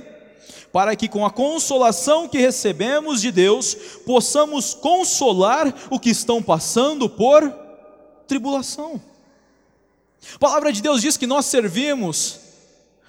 Para 0.72 0.96
que 0.96 1.08
com 1.08 1.26
a 1.26 1.32
consolação 1.32 2.28
que 2.28 2.38
recebemos 2.38 3.20
de 3.20 3.32
Deus, 3.32 3.76
possamos 4.06 4.76
consolar 4.76 5.74
o 5.90 6.00
que 6.00 6.12
estão 6.12 6.44
passando 6.44 7.10
por 7.10 7.65
tribulação. 8.28 9.02
A 10.34 10.40
palavra 10.40 10.72
de 10.72 10.82
Deus 10.82 11.02
diz 11.02 11.18
que 11.18 11.28
nós 11.28 11.46
servimos 11.46 12.46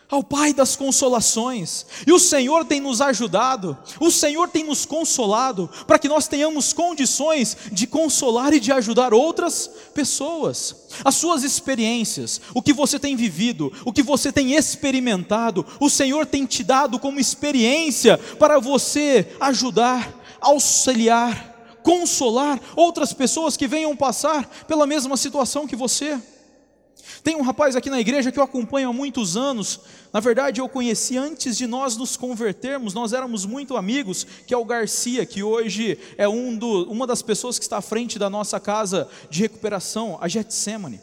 ao 0.08 0.22
Pai 0.22 0.52
das 0.54 0.76
consolações, 0.76 1.84
e 2.06 2.12
o 2.12 2.18
Senhor 2.18 2.64
tem 2.64 2.80
nos 2.80 3.00
ajudado, 3.00 3.76
o 4.00 4.10
Senhor 4.10 4.48
tem 4.48 4.64
nos 4.64 4.86
consolado, 4.86 5.68
para 5.86 5.98
que 5.98 6.08
nós 6.08 6.28
tenhamos 6.28 6.72
condições 6.72 7.56
de 7.72 7.86
consolar 7.86 8.54
e 8.54 8.60
de 8.60 8.70
ajudar 8.70 9.12
outras 9.12 9.68
pessoas. 9.92 10.86
As 11.04 11.16
suas 11.16 11.42
experiências, 11.42 12.40
o 12.54 12.62
que 12.62 12.72
você 12.72 13.00
tem 13.00 13.16
vivido, 13.16 13.72
o 13.84 13.92
que 13.92 14.02
você 14.02 14.30
tem 14.30 14.54
experimentado, 14.54 15.66
o 15.80 15.90
Senhor 15.90 16.24
tem 16.24 16.46
te 16.46 16.62
dado 16.62 17.00
como 17.00 17.18
experiência 17.18 18.16
para 18.38 18.60
você 18.60 19.34
ajudar, 19.40 20.14
auxiliar, 20.40 21.55
consolar 21.86 22.60
outras 22.74 23.12
pessoas 23.12 23.56
que 23.56 23.68
venham 23.68 23.94
passar 23.96 24.44
pela 24.66 24.88
mesma 24.88 25.16
situação 25.16 25.68
que 25.68 25.76
você. 25.76 26.20
Tem 27.22 27.36
um 27.36 27.42
rapaz 27.42 27.76
aqui 27.76 27.88
na 27.88 28.00
igreja 28.00 28.32
que 28.32 28.40
eu 28.40 28.42
acompanho 28.42 28.88
há 28.88 28.92
muitos 28.92 29.36
anos. 29.36 29.82
Na 30.12 30.18
verdade, 30.18 30.60
eu 30.60 30.68
conheci 30.68 31.16
antes 31.16 31.56
de 31.56 31.64
nós 31.64 31.96
nos 31.96 32.16
convertermos, 32.16 32.92
nós 32.92 33.12
éramos 33.12 33.46
muito 33.46 33.76
amigos, 33.76 34.26
que 34.48 34.52
é 34.52 34.56
o 34.56 34.64
Garcia, 34.64 35.24
que 35.24 35.44
hoje 35.44 35.96
é 36.18 36.28
um 36.28 36.56
do, 36.56 36.90
uma 36.90 37.06
das 37.06 37.22
pessoas 37.22 37.56
que 37.56 37.64
está 37.64 37.76
à 37.76 37.82
frente 37.82 38.18
da 38.18 38.28
nossa 38.28 38.58
casa 38.58 39.08
de 39.30 39.42
recuperação, 39.42 40.18
a 40.20 40.26
Getsemane. 40.26 41.00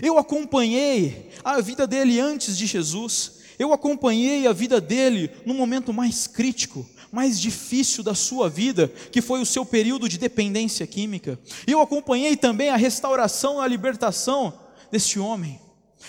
Eu 0.00 0.16
acompanhei 0.16 1.28
a 1.42 1.60
vida 1.60 1.88
dele 1.88 2.20
antes 2.20 2.56
de 2.56 2.66
Jesus. 2.66 3.43
Eu 3.58 3.72
acompanhei 3.72 4.46
a 4.46 4.52
vida 4.52 4.80
dele 4.80 5.30
no 5.44 5.54
momento 5.54 5.92
mais 5.92 6.26
crítico 6.26 6.86
mais 7.14 7.40
difícil 7.40 8.02
da 8.02 8.12
sua 8.12 8.50
vida, 8.50 8.88
que 9.12 9.22
foi 9.22 9.40
o 9.40 9.46
seu 9.46 9.64
período 9.64 10.08
de 10.08 10.18
dependência 10.18 10.84
química. 10.84 11.38
Eu 11.64 11.80
acompanhei 11.80 12.36
também 12.36 12.70
a 12.70 12.76
restauração, 12.76 13.60
a 13.60 13.68
libertação 13.68 14.52
deste 14.90 15.20
homem. 15.20 15.60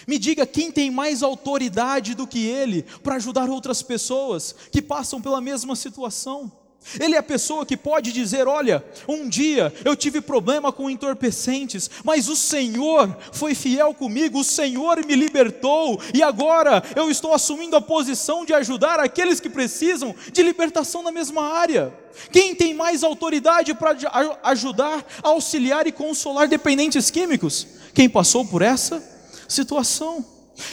Me 0.08 0.18
diga 0.18 0.48
quem 0.48 0.72
tem 0.72 0.90
mais 0.90 1.22
autoridade 1.22 2.16
do 2.16 2.26
que 2.26 2.40
ele 2.46 2.84
para 3.04 3.16
ajudar 3.16 3.50
outras 3.50 3.84
pessoas 3.84 4.56
que 4.72 4.82
passam 4.82 5.22
pela 5.22 5.40
mesma 5.40 5.76
situação. 5.76 6.52
Ele 7.00 7.16
é 7.16 7.18
a 7.18 7.24
pessoa 7.24 7.66
que 7.66 7.76
pode 7.76 8.12
dizer: 8.12 8.48
Olha, 8.48 8.84
um 9.08 9.28
dia 9.28 9.74
eu 9.84 9.96
tive 9.96 10.22
problema 10.22 10.72
com 10.72 10.90
entorpecentes, 10.90 11.90
mas 12.04 12.30
o 12.30 12.36
Senhor 12.36 13.16
foi 13.32 13.56
fiel 13.56 13.94
comigo, 13.94 14.40
o 14.40 14.44
Senhor 14.44 15.06
me 15.06 15.16
libertou, 15.16 16.00
e 16.14 16.22
agora 16.22 16.84
eu 16.96 17.10
estou 17.10 17.34
assumindo 17.34 17.76
a 17.76 17.82
posição 17.82 18.46
de 18.46 18.54
ajudar 18.54 19.00
aqueles 19.00 19.40
que 19.40 19.50
precisam 19.50 20.16
de 20.32 20.44
libertação 20.44 21.02
na 21.02 21.12
mesma 21.12 21.54
área. 21.54 21.94
Quem 22.32 22.56
tem 22.56 22.74
mais 22.74 23.04
autoridade 23.04 23.74
para 23.74 23.98
ajudar, 24.44 25.06
auxiliar 25.22 25.88
e 25.88 25.92
consolar 25.92 26.48
dependentes 26.48 27.10
químicos? 27.10 27.68
Quem 27.94 28.10
passou 28.10 28.46
por 28.46 28.62
essa 28.62 29.04
situação. 29.48 30.26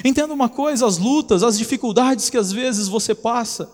Entenda 0.05 0.33
uma 0.33 0.49
coisa: 0.49 0.87
as 0.87 0.99
lutas, 0.99 1.43
as 1.43 1.59
dificuldades 1.59 2.31
que 2.31 2.39
às 2.39 2.53
vezes 2.53 2.89
você 2.89 3.15
passa, 3.15 3.71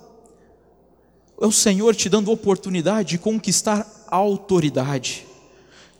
é 1.41 1.47
o 1.47 1.53
Senhor 1.53 1.95
te 1.95 2.09
dando 2.09 2.33
oportunidade 2.33 3.11
de 3.11 3.19
conquistar 3.19 3.87
autoridade. 4.09 5.25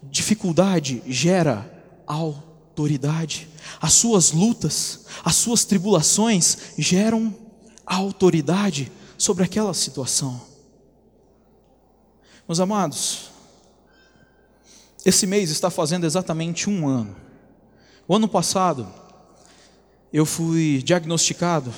Dificuldade 0.03 1.03
gera 1.07 1.71
autoridade. 2.07 3.49
As 3.81 3.93
suas 3.93 4.33
lutas, 4.33 5.07
as 5.25 5.37
suas 5.37 5.65
tribulações 5.65 6.75
geram 6.77 7.35
autoridade 7.87 8.91
sobre 9.17 9.45
aquela 9.45 9.73
situação. 9.75 10.41
Meus 12.49 12.59
amados, 12.59 13.31
esse 15.05 15.27
mês 15.27 15.51
está 15.51 15.71
fazendo 15.71 16.05
exatamente 16.05 16.69
um 16.69 16.89
ano. 16.89 17.15
O 18.09 18.17
ano 18.17 18.27
passado, 18.27 18.89
eu 20.13 20.27
fui 20.27 20.83
diagnosticado 20.83 21.73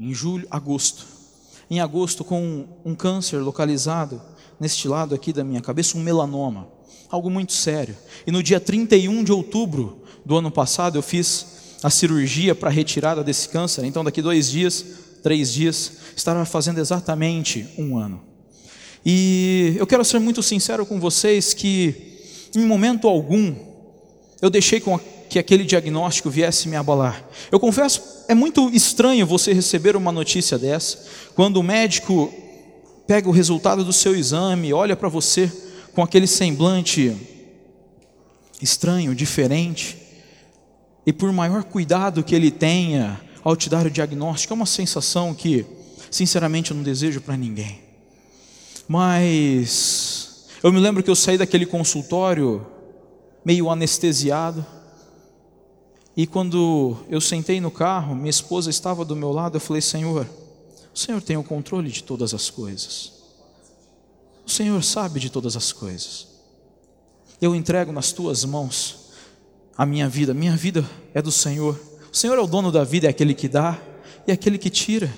em 0.00 0.14
julho, 0.14 0.46
agosto 0.50 1.17
em 1.70 1.80
agosto 1.80 2.24
com 2.24 2.66
um 2.84 2.94
câncer 2.94 3.38
localizado 3.38 4.20
neste 4.58 4.88
lado 4.88 5.14
aqui 5.14 5.32
da 5.32 5.44
minha 5.44 5.60
cabeça, 5.60 5.96
um 5.96 6.00
melanoma, 6.00 6.68
algo 7.10 7.30
muito 7.30 7.52
sério. 7.52 7.96
E 8.26 8.30
no 8.30 8.42
dia 8.42 8.58
31 8.58 9.22
de 9.22 9.32
outubro 9.32 10.02
do 10.24 10.36
ano 10.36 10.50
passado 10.50 10.96
eu 10.96 11.02
fiz 11.02 11.78
a 11.82 11.90
cirurgia 11.90 12.54
para 12.54 12.68
a 12.68 12.72
retirada 12.72 13.22
desse 13.22 13.48
câncer. 13.48 13.84
Então 13.84 14.02
daqui 14.02 14.20
dois 14.20 14.50
dias, 14.50 14.84
três 15.22 15.52
dias, 15.52 15.92
estará 16.16 16.44
fazendo 16.44 16.78
exatamente 16.78 17.66
um 17.78 17.96
ano. 17.96 18.20
E 19.04 19.74
eu 19.78 19.86
quero 19.86 20.04
ser 20.04 20.18
muito 20.18 20.42
sincero 20.42 20.84
com 20.84 20.98
vocês 20.98 21.54
que 21.54 22.18
em 22.54 22.64
momento 22.66 23.06
algum 23.06 23.54
eu 24.40 24.50
deixei 24.50 24.80
com 24.80 24.98
que 25.28 25.38
aquele 25.38 25.64
diagnóstico 25.64 26.30
viesse 26.30 26.68
me 26.68 26.76
abalar. 26.76 27.22
Eu 27.50 27.60
confesso, 27.60 28.24
é 28.28 28.34
muito 28.34 28.70
estranho 28.70 29.26
você 29.26 29.52
receber 29.52 29.96
uma 29.96 30.12
notícia 30.12 30.58
dessa, 30.58 31.06
quando 31.34 31.58
o 31.58 31.62
médico 31.62 32.32
pega 33.06 33.28
o 33.28 33.32
resultado 33.32 33.84
do 33.84 33.92
seu 33.92 34.14
exame, 34.14 34.72
olha 34.72 34.96
para 34.96 35.08
você 35.08 35.50
com 35.94 36.02
aquele 36.02 36.26
semblante 36.26 37.16
estranho, 38.60 39.14
diferente, 39.14 39.96
e 41.06 41.12
por 41.12 41.32
maior 41.32 41.64
cuidado 41.64 42.22
que 42.22 42.34
ele 42.34 42.50
tenha 42.50 43.20
ao 43.42 43.56
te 43.56 43.70
dar 43.70 43.86
o 43.86 43.90
diagnóstico, 43.90 44.52
é 44.52 44.56
uma 44.56 44.66
sensação 44.66 45.32
que, 45.32 45.64
sinceramente, 46.10 46.70
eu 46.70 46.76
não 46.76 46.84
desejo 46.84 47.20
para 47.20 47.36
ninguém. 47.36 47.80
Mas 48.86 50.46
eu 50.62 50.72
me 50.72 50.80
lembro 50.80 51.02
que 51.02 51.10
eu 51.10 51.16
saí 51.16 51.38
daquele 51.38 51.64
consultório 51.64 52.66
meio 53.44 53.70
anestesiado, 53.70 54.66
e 56.18 56.26
quando 56.26 56.96
eu 57.08 57.20
sentei 57.20 57.60
no 57.60 57.70
carro, 57.70 58.12
minha 58.12 58.28
esposa 58.28 58.68
estava 58.68 59.04
do 59.04 59.14
meu 59.14 59.30
lado, 59.30 59.54
eu 59.54 59.60
falei: 59.60 59.80
Senhor, 59.80 60.28
o 60.92 60.98
Senhor 60.98 61.22
tem 61.22 61.36
o 61.36 61.44
controle 61.44 61.88
de 61.88 62.02
todas 62.02 62.34
as 62.34 62.50
coisas. 62.50 63.12
O 64.44 64.50
Senhor 64.50 64.82
sabe 64.82 65.20
de 65.20 65.30
todas 65.30 65.56
as 65.56 65.72
coisas. 65.72 66.26
Eu 67.40 67.54
entrego 67.54 67.92
nas 67.92 68.10
tuas 68.10 68.44
mãos 68.44 69.12
a 69.76 69.86
minha 69.86 70.08
vida. 70.08 70.34
Minha 70.34 70.56
vida 70.56 70.84
é 71.14 71.22
do 71.22 71.30
Senhor. 71.30 71.78
O 72.12 72.16
Senhor 72.16 72.36
é 72.36 72.40
o 72.40 72.48
dono 72.48 72.72
da 72.72 72.82
vida, 72.82 73.06
é 73.06 73.10
aquele 73.10 73.32
que 73.32 73.46
dá 73.46 73.80
e 74.26 74.32
é 74.32 74.34
aquele 74.34 74.58
que 74.58 74.70
tira. 74.70 75.14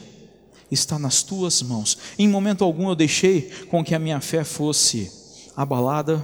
Está 0.71 0.99
nas 0.99 1.23
tuas 1.23 1.63
mãos. 1.63 1.97
Em 2.19 2.29
momento 2.29 2.63
algum 2.63 2.91
eu 2.91 2.95
deixei 2.95 3.51
com 3.71 3.83
que 3.83 3.95
a 3.95 3.99
minha 3.99 4.21
fé 4.21 4.45
fosse 4.45 5.11
abalada. 5.57 6.23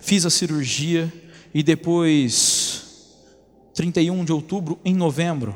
Fiz 0.00 0.24
a 0.24 0.30
cirurgia 0.30 1.12
e 1.52 1.62
depois 1.62 2.53
31 3.74 4.24
de 4.24 4.32
outubro, 4.32 4.78
em 4.84 4.94
novembro, 4.94 5.54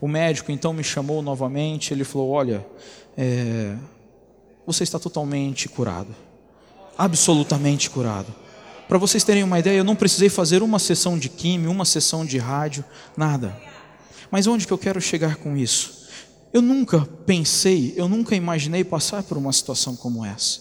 o 0.00 0.08
médico 0.08 0.50
então 0.50 0.72
me 0.72 0.82
chamou 0.82 1.22
novamente. 1.22 1.92
Ele 1.92 2.04
falou: 2.04 2.30
Olha, 2.30 2.66
é, 3.16 3.76
você 4.66 4.84
está 4.84 4.98
totalmente 4.98 5.68
curado, 5.68 6.14
absolutamente 6.96 7.90
curado. 7.90 8.34
Para 8.88 8.96
vocês 8.96 9.22
terem 9.22 9.42
uma 9.42 9.58
ideia, 9.58 9.78
eu 9.78 9.84
não 9.84 9.94
precisei 9.94 10.30
fazer 10.30 10.62
uma 10.62 10.78
sessão 10.78 11.18
de 11.18 11.28
químio, 11.28 11.70
uma 11.70 11.84
sessão 11.84 12.24
de 12.24 12.38
rádio, 12.38 12.82
nada. 13.16 13.54
Mas 14.30 14.46
onde 14.46 14.66
que 14.66 14.72
eu 14.72 14.78
quero 14.78 15.00
chegar 15.00 15.36
com 15.36 15.56
isso? 15.56 16.08
Eu 16.52 16.62
nunca 16.62 17.06
pensei, 17.26 17.92
eu 17.96 18.08
nunca 18.08 18.34
imaginei 18.34 18.82
passar 18.82 19.22
por 19.22 19.36
uma 19.36 19.52
situação 19.52 19.94
como 19.94 20.24
essa. 20.24 20.60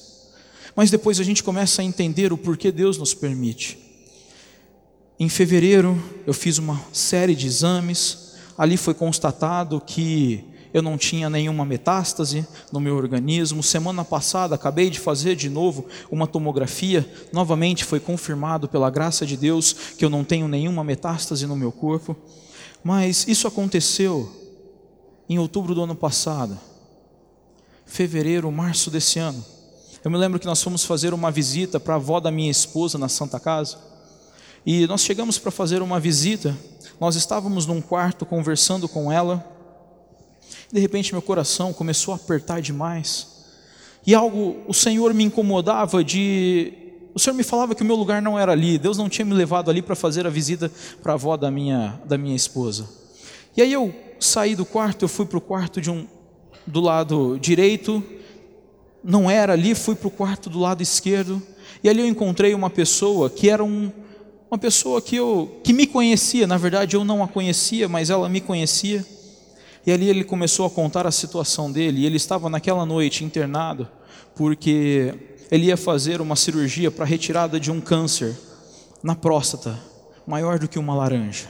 Mas 0.76 0.92
depois 0.92 1.20
a 1.22 1.24
gente 1.24 1.42
começa 1.42 1.82
a 1.82 1.86
entender 1.86 2.34
o 2.34 2.38
porquê 2.38 2.72
Deus 2.72 2.98
nos 2.98 3.14
permite. 3.14 3.87
Em 5.20 5.30
fevereiro, 5.30 6.00
eu 6.28 6.34
fiz 6.34 6.60
uma 6.60 6.80
série 6.94 7.34
de 7.34 7.48
exames. 7.48 8.36
Ali 8.56 8.78
foi 8.78 8.94
constatado 8.94 9.82
que 9.82 10.46
eu 10.72 10.82
não 10.84 10.96
tinha 10.96 11.28
nenhuma 11.28 11.66
metástase 11.66 12.46
no 12.72 12.80
meu 12.80 12.96
organismo. 12.96 13.64
Semana 13.64 14.06
passada, 14.06 14.54
acabei 14.54 14.92
de 14.92 15.00
fazer 15.00 15.36
de 15.36 15.50
novo 15.50 15.88
uma 16.12 16.28
tomografia. 16.28 17.04
Novamente 17.34 17.84
foi 17.84 18.00
confirmado, 18.00 18.68
pela 18.68 18.92
graça 18.92 19.26
de 19.26 19.36
Deus, 19.36 19.74
que 19.98 20.06
eu 20.06 20.10
não 20.10 20.24
tenho 20.24 20.48
nenhuma 20.48 20.84
metástase 20.84 21.48
no 21.48 21.56
meu 21.56 21.72
corpo. 21.72 22.16
Mas 22.84 23.28
isso 23.28 23.48
aconteceu 23.48 24.32
em 25.28 25.40
outubro 25.40 25.74
do 25.74 25.82
ano 25.82 25.96
passado, 25.96 26.60
fevereiro, 27.88 28.52
março 28.52 28.92
desse 28.92 29.18
ano. 29.18 29.44
Eu 30.04 30.12
me 30.12 30.18
lembro 30.18 30.40
que 30.40 30.46
nós 30.46 30.62
fomos 30.62 30.86
fazer 30.86 31.12
uma 31.12 31.32
visita 31.32 31.80
para 31.80 31.96
a 31.96 31.98
avó 31.98 32.20
da 32.20 32.30
minha 32.30 32.52
esposa 32.52 33.00
na 33.00 33.10
Santa 33.10 33.40
Casa. 33.40 33.97
E 34.70 34.86
nós 34.86 35.00
chegamos 35.00 35.38
para 35.40 35.50
fazer 35.50 35.82
uma 35.82 35.98
visita. 35.98 36.54
Nós 37.00 37.16
estávamos 37.16 37.66
num 37.66 37.80
quarto 37.80 38.26
conversando 38.26 38.86
com 38.90 39.10
ela. 39.10 39.42
De 40.70 40.78
repente 40.78 41.14
meu 41.14 41.22
coração 41.22 41.72
começou 41.72 42.14
a 42.14 42.18
apertar 42.18 42.62
demais. 42.62 43.46
E 44.06 44.14
algo, 44.14 44.58
o 44.68 44.74
Senhor 44.74 45.14
me 45.14 45.24
incomodava 45.24 46.04
de. 46.04 46.74
O 47.14 47.20
Senhor 47.20 47.34
me 47.34 47.44
falava 47.44 47.74
que 47.74 47.82
o 47.82 47.86
meu 47.86 47.96
lugar 47.96 48.22
não 48.22 48.38
era 48.38 48.52
ali. 48.52 48.78
Deus 48.78 48.98
não 48.98 49.08
tinha 49.08 49.24
me 49.24 49.34
levado 49.34 49.72
ali 49.72 49.82
para 49.82 49.96
fazer 49.96 50.28
a 50.28 50.30
visita 50.30 50.70
para 51.02 51.14
a 51.14 51.16
avó 51.16 51.38
da 51.38 51.50
minha, 51.50 52.02
da 52.04 52.18
minha 52.18 52.36
esposa. 52.36 52.90
E 53.56 53.62
aí 53.62 53.72
eu 53.72 53.96
saí 54.20 54.54
do 54.54 54.66
quarto, 54.66 55.04
eu 55.04 55.08
fui 55.08 55.26
para 55.26 55.38
o 55.38 55.42
quarto 55.42 55.80
de 55.80 55.90
um, 55.90 56.06
do 56.66 56.82
lado 56.82 57.40
direito, 57.40 58.04
não 59.02 59.32
era 59.32 59.54
ali, 59.54 59.74
fui 59.74 59.96
para 59.96 60.10
o 60.10 60.12
quarto 60.12 60.50
do 60.50 60.60
lado 60.60 60.84
esquerdo, 60.84 61.42
e 61.82 61.88
ali 61.88 62.02
eu 62.02 62.06
encontrei 62.06 62.54
uma 62.54 62.70
pessoa 62.70 63.30
que 63.30 63.50
era 63.50 63.64
um, 63.64 63.92
uma 64.50 64.58
pessoa 64.58 65.02
que, 65.02 65.18
eu, 65.18 65.60
que 65.64 65.74
me 65.74 65.86
conhecia, 65.86 66.48
na 66.48 66.58
verdade 66.58 66.96
eu 66.96 67.04
não 67.04 67.22
a 67.22 67.28
conhecia, 67.28 67.90
mas 67.90 68.10
ela 68.10 68.30
me 68.30 68.40
conhecia. 68.40 69.06
E 69.86 69.92
ali 69.92 70.10
ele 70.10 70.24
começou 70.24 70.66
a 70.66 70.70
contar 70.70 71.06
a 71.06 71.12
situação 71.12 71.72
dele, 71.72 72.02
e 72.02 72.06
ele 72.06 72.18
estava 72.18 72.50
naquela 72.50 72.86
noite 72.86 73.24
internado, 73.24 73.88
porque 74.36 75.14
ele 75.52 75.68
ia 75.68 75.78
fazer 75.78 76.22
uma 76.22 76.36
cirurgia 76.36 76.90
para 76.90 77.06
retirada 77.06 77.60
de 77.60 77.72
um 77.72 77.80
câncer 77.82 78.36
na 79.04 79.16
próstata, 79.16 79.80
maior 80.26 80.60
do 80.60 80.68
que 80.68 80.80
uma 80.80 80.96
laranja. 80.96 81.48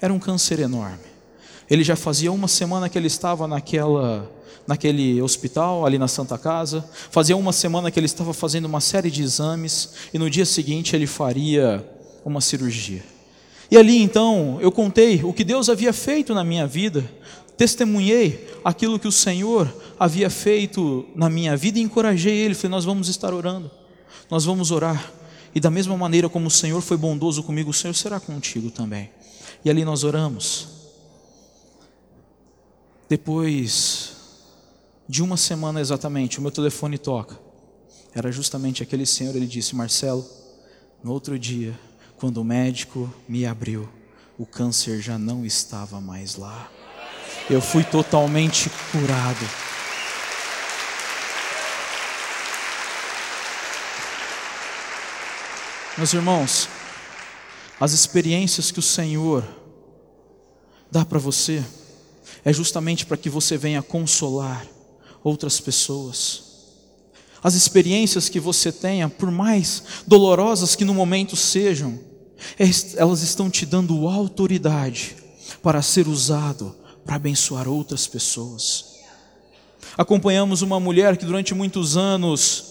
Era 0.00 0.12
um 0.12 0.18
câncer 0.18 0.60
enorme. 0.60 1.10
Ele 1.68 1.84
já 1.84 1.96
fazia 1.96 2.32
uma 2.32 2.48
semana 2.48 2.88
que 2.88 2.98
ele 2.98 3.06
estava 3.06 3.46
naquela, 3.46 4.30
naquele 4.66 5.22
hospital, 5.22 5.86
ali 5.86 5.98
na 5.98 6.08
Santa 6.08 6.36
Casa. 6.36 6.84
Fazia 7.10 7.36
uma 7.36 7.52
semana 7.52 7.90
que 7.90 7.98
ele 7.98 8.06
estava 8.06 8.32
fazendo 8.32 8.64
uma 8.64 8.80
série 8.80 9.10
de 9.10 9.22
exames. 9.22 9.90
E 10.12 10.18
no 10.18 10.28
dia 10.28 10.44
seguinte 10.44 10.96
ele 10.96 11.06
faria 11.06 11.86
uma 12.24 12.40
cirurgia. 12.40 13.02
E 13.70 13.76
ali 13.76 14.02
então 14.02 14.58
eu 14.60 14.72
contei 14.72 15.22
o 15.22 15.32
que 15.32 15.44
Deus 15.44 15.68
havia 15.68 15.92
feito 15.92 16.34
na 16.34 16.42
minha 16.42 16.66
vida. 16.66 17.08
Testemunhei 17.56 18.48
aquilo 18.64 18.98
que 18.98 19.06
o 19.06 19.12
Senhor 19.12 19.72
havia 19.98 20.30
feito 20.30 21.06
na 21.14 21.30
minha 21.30 21.56
vida 21.56 21.78
e 21.78 21.82
encorajei 21.82 22.36
ele. 22.36 22.54
Falei: 22.54 22.70
Nós 22.70 22.84
vamos 22.84 23.08
estar 23.08 23.32
orando, 23.32 23.70
nós 24.30 24.44
vamos 24.44 24.70
orar. 24.70 25.12
E 25.54 25.60
da 25.60 25.70
mesma 25.70 25.96
maneira 25.96 26.28
como 26.28 26.46
o 26.46 26.50
Senhor 26.50 26.80
foi 26.80 26.96
bondoso 26.96 27.42
comigo, 27.42 27.70
o 27.70 27.74
Senhor 27.74 27.94
será 27.94 28.18
contigo 28.18 28.70
também. 28.70 29.10
E 29.64 29.70
ali 29.70 29.84
nós 29.84 30.04
oramos. 30.04 30.68
Depois 33.08 34.12
de 35.08 35.22
uma 35.22 35.36
semana 35.36 35.80
exatamente, 35.80 36.38
o 36.38 36.42
meu 36.42 36.52
telefone 36.52 36.96
toca. 36.96 37.36
Era 38.14 38.30
justamente 38.30 38.82
aquele 38.82 39.04
senhor, 39.04 39.34
ele 39.34 39.46
disse: 39.46 39.74
Marcelo, 39.74 40.24
no 41.02 41.12
outro 41.12 41.38
dia, 41.38 41.78
quando 42.20 42.36
o 42.36 42.44
médico 42.44 43.10
me 43.26 43.46
abriu, 43.46 43.88
o 44.36 44.44
câncer 44.44 45.00
já 45.00 45.18
não 45.18 45.46
estava 45.46 46.02
mais 46.02 46.36
lá. 46.36 46.70
Eu 47.48 47.62
fui 47.62 47.82
totalmente 47.82 48.70
curado. 48.92 49.48
Meus 55.96 56.12
irmãos, 56.12 56.68
as 57.80 57.92
experiências 57.92 58.70
que 58.70 58.78
o 58.78 58.82
Senhor 58.82 59.42
dá 60.90 61.06
para 61.06 61.18
você, 61.18 61.64
é 62.44 62.52
justamente 62.52 63.06
para 63.06 63.16
que 63.16 63.30
você 63.30 63.56
venha 63.56 63.82
consolar 63.82 64.66
outras 65.24 65.58
pessoas. 65.58 66.42
As 67.42 67.54
experiências 67.54 68.28
que 68.28 68.38
você 68.38 68.70
tenha, 68.70 69.08
por 69.08 69.30
mais 69.30 69.82
dolorosas 70.06 70.76
que 70.76 70.84
no 70.84 70.92
momento 70.92 71.34
sejam, 71.34 72.09
elas 72.96 73.22
estão 73.22 73.50
te 73.50 73.64
dando 73.66 74.08
autoridade 74.08 75.16
para 75.62 75.82
ser 75.82 76.08
usado 76.08 76.74
para 77.04 77.16
abençoar 77.16 77.68
outras 77.68 78.06
pessoas. 78.06 78.96
Acompanhamos 79.96 80.62
uma 80.62 80.78
mulher 80.78 81.16
que 81.16 81.24
durante 81.24 81.54
muitos 81.54 81.96
anos 81.96 82.69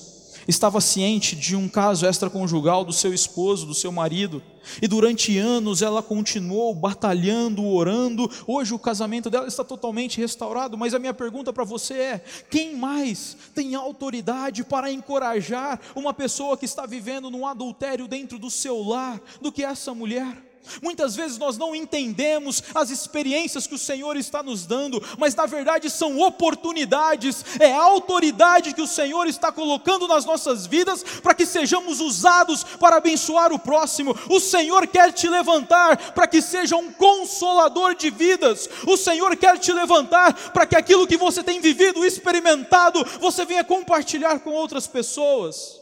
estava 0.50 0.82
ciente 0.82 1.36
de 1.36 1.56
um 1.56 1.70
caso 1.70 2.08
extraconjugal 2.08 2.84
do 2.84 2.91
seu 2.91 3.14
esposo, 3.14 3.68
do 3.68 3.76
seu 3.76 3.91
marido, 3.91 4.41
e 4.82 4.88
durante 4.88 5.38
anos 5.38 5.84
ela 5.84 6.02
continuou 6.02 6.74
batalhando, 6.74 7.66
orando. 7.66 8.30
Hoje 8.47 8.74
o 8.74 8.80
casamento 8.80 9.30
dela 9.30 9.47
está 9.47 9.64
totalmente 9.64 10.20
restaurado, 10.20 10.76
mas 10.78 10.93
a 10.93 11.00
minha 11.00 11.14
pergunta 11.14 11.54
para 11.54 11.64
você 11.64 11.93
é: 11.93 12.24
quem 12.50 12.76
mais 12.76 13.38
tem 13.54 13.76
autoridade 13.76 14.64
para 14.64 14.91
encorajar 14.91 15.80
uma 15.95 16.14
pessoa 16.14 16.58
que 16.58 16.66
está 16.66 16.86
vivendo 16.86 17.30
num 17.30 17.45
adultério 17.45 18.08
dentro 18.08 18.39
do 18.39 18.50
seu 18.50 18.82
lar 18.82 19.22
do 19.39 19.52
que 19.52 19.64
essa 19.64 19.93
mulher? 19.93 20.49
Muitas 20.82 21.16
vezes 21.16 21.38
nós 21.38 21.57
não 21.57 21.76
entendemos 21.76 22.64
as 22.74 22.89
experiências 22.89 23.66
que 23.66 23.76
o 23.76 23.80
Senhor 23.80 24.16
está 24.16 24.43
nos 24.43 24.66
dando, 24.66 25.03
mas 25.18 25.36
na 25.36 25.45
verdade 25.45 25.89
são 25.89 26.20
oportunidades, 26.20 27.43
é 27.60 27.74
a 27.74 27.82
autoridade 27.82 28.74
que 28.74 28.82
o 28.82 28.88
Senhor 28.88 29.28
está 29.28 29.51
colocando 29.51 30.07
nas 30.07 30.26
nossas 30.26 30.66
vidas 30.66 31.03
para 31.22 31.34
que 31.34 31.45
sejamos 31.45 31.99
usados 31.99 32.64
para 32.64 32.97
abençoar 32.97 33.51
o 33.51 33.60
próximo. 33.60 34.16
O 34.30 34.39
Senhor 34.39 34.88
quer 34.88 35.12
te 35.12 35.28
levantar 35.28 36.14
para 36.14 36.28
que 36.28 36.41
seja 36.41 36.76
um 36.76 36.91
consolador 36.91 37.95
de 37.95 38.10
vidas. 38.10 38.70
O 38.86 38.95
Senhor 38.95 39.36
quer 39.36 39.57
te 39.57 39.74
levantar 39.74 40.51
para 40.51 40.66
que 40.66 40.76
aquilo 40.76 41.07
que 41.07 41.18
você 41.18 41.43
tem 41.43 41.60
vivido, 41.60 42.05
experimentado, 42.05 43.03
você 43.20 43.45
venha 43.45 43.64
compartilhar 43.64 44.39
com 44.39 44.51
outras 44.51 44.88
pessoas. 44.88 45.80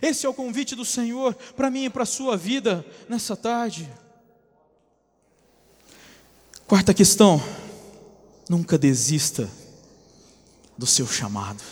Esse 0.00 0.26
é 0.26 0.28
o 0.28 0.34
convite 0.34 0.74
do 0.74 0.84
Senhor 0.84 1.34
para 1.56 1.70
mim 1.70 1.84
e 1.84 1.90
para 1.90 2.04
a 2.04 2.06
sua 2.06 2.36
vida 2.36 2.84
nessa 3.08 3.36
tarde. 3.36 3.88
Quarta 6.66 6.94
questão: 6.94 7.42
nunca 8.48 8.78
desista 8.78 9.50
do 10.78 10.86
seu 10.86 11.06
chamado. 11.06 11.62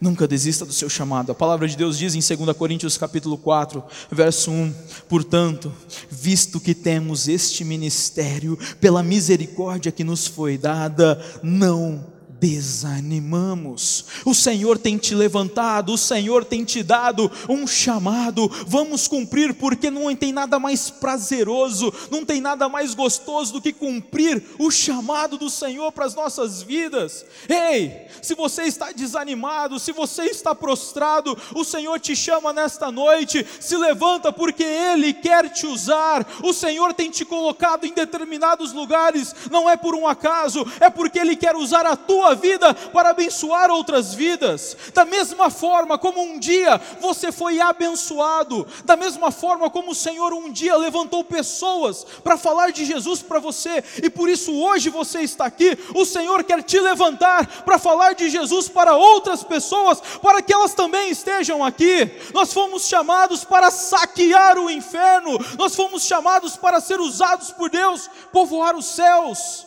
Nunca 0.00 0.26
desista 0.26 0.64
do 0.64 0.72
seu 0.72 0.88
chamado. 0.88 1.32
A 1.32 1.34
palavra 1.34 1.66
de 1.66 1.76
Deus 1.76 1.98
diz 1.98 2.14
em 2.14 2.36
2 2.36 2.56
Coríntios 2.56 2.98
capítulo 2.98 3.38
4, 3.38 3.82
verso 4.10 4.50
1: 4.50 4.74
Portanto, 5.08 5.72
visto 6.10 6.60
que 6.60 6.74
temos 6.74 7.28
este 7.28 7.64
ministério, 7.64 8.58
pela 8.80 9.02
misericórdia 9.02 9.92
que 9.92 10.04
nos 10.04 10.26
foi 10.26 10.58
dada, 10.58 11.20
não 11.42 12.13
desanimamos. 12.44 14.04
O 14.22 14.34
Senhor 14.34 14.76
tem 14.76 14.98
te 14.98 15.14
levantado, 15.14 15.94
o 15.94 15.98
Senhor 15.98 16.44
tem 16.44 16.62
te 16.62 16.82
dado 16.82 17.32
um 17.48 17.66
chamado. 17.66 18.50
Vamos 18.66 19.08
cumprir, 19.08 19.54
porque 19.54 19.90
não 19.90 20.14
tem 20.14 20.30
nada 20.30 20.58
mais 20.58 20.90
prazeroso, 20.90 21.90
não 22.10 22.22
tem 22.22 22.42
nada 22.42 22.68
mais 22.68 22.92
gostoso 22.92 23.54
do 23.54 23.62
que 23.62 23.72
cumprir 23.72 24.42
o 24.58 24.70
chamado 24.70 25.38
do 25.38 25.48
Senhor 25.48 25.90
para 25.90 26.04
as 26.04 26.14
nossas 26.14 26.62
vidas. 26.62 27.24
Ei, 27.48 28.08
se 28.20 28.34
você 28.34 28.64
está 28.64 28.92
desanimado, 28.92 29.78
se 29.78 29.92
você 29.92 30.24
está 30.24 30.54
prostrado, 30.54 31.36
o 31.54 31.64
Senhor 31.64 31.98
te 31.98 32.14
chama 32.14 32.52
nesta 32.52 32.92
noite. 32.92 33.46
Se 33.58 33.74
levanta, 33.74 34.30
porque 34.30 34.64
Ele 34.64 35.14
quer 35.14 35.48
te 35.48 35.66
usar. 35.66 36.26
O 36.42 36.52
Senhor 36.52 36.92
tem 36.92 37.10
te 37.10 37.24
colocado 37.24 37.86
em 37.86 37.94
determinados 37.94 38.74
lugares, 38.74 39.34
não 39.50 39.68
é 39.70 39.78
por 39.78 39.94
um 39.94 40.06
acaso, 40.06 40.66
é 40.78 40.90
porque 40.90 41.18
Ele 41.18 41.36
quer 41.36 41.56
usar 41.56 41.86
a 41.86 41.96
tua 41.96 42.33
vida 42.34 42.74
para 42.74 43.10
abençoar 43.10 43.70
outras 43.70 44.14
vidas. 44.14 44.76
Da 44.92 45.04
mesma 45.04 45.50
forma 45.50 45.98
como 45.98 46.20
um 46.22 46.38
dia 46.38 46.80
você 47.00 47.30
foi 47.32 47.60
abençoado, 47.60 48.66
da 48.84 48.96
mesma 48.96 49.30
forma 49.30 49.70
como 49.70 49.92
o 49.92 49.94
Senhor 49.94 50.32
um 50.32 50.50
dia 50.50 50.76
levantou 50.76 51.24
pessoas 51.24 52.04
para 52.22 52.36
falar 52.36 52.70
de 52.70 52.84
Jesus 52.84 53.22
para 53.22 53.38
você, 53.38 53.82
e 54.02 54.10
por 54.10 54.28
isso 54.28 54.52
hoje 54.52 54.90
você 54.90 55.20
está 55.20 55.46
aqui, 55.46 55.78
o 55.94 56.04
Senhor 56.04 56.44
quer 56.44 56.62
te 56.62 56.78
levantar 56.78 57.62
para 57.64 57.78
falar 57.78 58.14
de 58.14 58.28
Jesus 58.28 58.68
para 58.68 58.96
outras 58.96 59.42
pessoas, 59.42 60.00
para 60.22 60.42
que 60.42 60.52
elas 60.52 60.74
também 60.74 61.10
estejam 61.10 61.64
aqui. 61.64 62.10
Nós 62.32 62.52
fomos 62.52 62.86
chamados 62.86 63.44
para 63.44 63.70
saquear 63.70 64.58
o 64.58 64.70
inferno, 64.70 65.38
nós 65.58 65.74
fomos 65.74 66.04
chamados 66.04 66.56
para 66.56 66.80
ser 66.80 67.00
usados 67.00 67.50
por 67.50 67.70
Deus, 67.70 68.08
povoar 68.32 68.76
os 68.76 68.86
céus. 68.86 69.66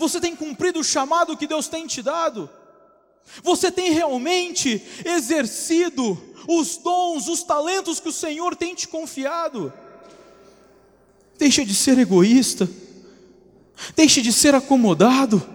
Você 0.00 0.18
tem 0.18 0.34
cumprido 0.34 0.80
o 0.80 0.84
chamado 0.84 1.36
que 1.36 1.46
Deus 1.46 1.68
tem 1.68 1.86
te 1.86 2.00
dado? 2.00 2.48
Você 3.42 3.70
tem 3.70 3.92
realmente 3.92 4.82
exercido 5.04 6.18
os 6.48 6.78
dons, 6.78 7.28
os 7.28 7.42
talentos 7.42 8.00
que 8.00 8.08
o 8.08 8.12
Senhor 8.12 8.56
tem 8.56 8.74
te 8.74 8.88
confiado? 8.88 9.70
Deixa 11.38 11.66
de 11.66 11.74
ser 11.74 11.98
egoísta, 11.98 12.66
deixe 13.94 14.22
de 14.22 14.32
ser 14.32 14.54
acomodado. 14.54 15.46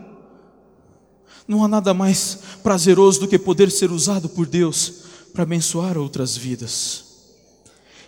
Não 1.47 1.63
há 1.63 1.67
nada 1.67 1.91
mais 1.91 2.37
prazeroso 2.61 3.21
do 3.21 3.27
que 3.27 3.39
poder 3.39 3.71
ser 3.71 3.91
usado 3.91 4.29
por 4.29 4.45
Deus 4.45 5.05
para 5.33 5.41
abençoar 5.41 5.97
outras 5.97 6.37
vidas. 6.37 7.03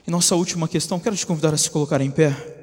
E 0.05 0.11
nossa 0.11 0.35
última 0.35 0.67
questão, 0.67 0.99
quero 0.99 1.17
te 1.17 1.25
convidar 1.25 1.55
a 1.55 1.57
se 1.57 1.71
colocar 1.71 1.99
em 1.99 2.11
pé. 2.11 2.56